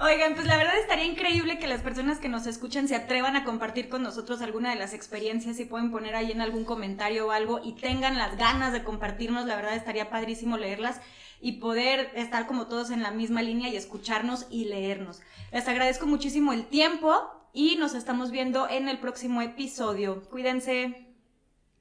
Oigan, 0.00 0.34
pues 0.34 0.46
la 0.46 0.56
verdad 0.56 0.78
estaría 0.78 1.06
increíble 1.06 1.58
que 1.58 1.66
las 1.66 1.82
personas 1.82 2.20
que 2.20 2.28
nos 2.28 2.46
escuchan 2.46 2.86
se 2.86 2.94
atrevan 2.94 3.34
a 3.34 3.42
compartir 3.42 3.88
con 3.88 4.02
nosotros 4.02 4.40
alguna 4.42 4.70
de 4.70 4.76
las 4.76 4.94
experiencias 4.94 5.58
y 5.58 5.64
pueden 5.64 5.90
poner 5.90 6.14
ahí 6.14 6.30
en 6.30 6.40
algún 6.40 6.64
comentario 6.64 7.26
o 7.26 7.30
algo 7.32 7.60
y 7.64 7.72
tengan 7.72 8.16
las 8.16 8.36
ganas 8.36 8.72
de 8.72 8.84
compartirnos, 8.84 9.46
la 9.46 9.56
verdad 9.56 9.74
estaría 9.74 10.08
padrísimo 10.08 10.56
leerlas 10.56 11.00
y 11.40 11.52
poder 11.52 12.12
estar 12.14 12.46
como 12.46 12.68
todos 12.68 12.90
en 12.90 13.02
la 13.02 13.10
misma 13.10 13.42
línea 13.42 13.70
y 13.70 13.76
escucharnos 13.76 14.46
y 14.50 14.66
leernos. 14.66 15.20
Les 15.52 15.66
agradezco 15.66 16.06
muchísimo 16.06 16.52
el 16.52 16.66
tiempo 16.66 17.12
y 17.52 17.74
nos 17.76 17.94
estamos 17.94 18.30
viendo 18.30 18.68
en 18.68 18.88
el 18.88 18.98
próximo 18.98 19.42
episodio. 19.42 20.22
Cuídense. 20.30 21.08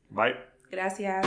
Bye. 0.10 0.36
Gracias. 0.72 1.26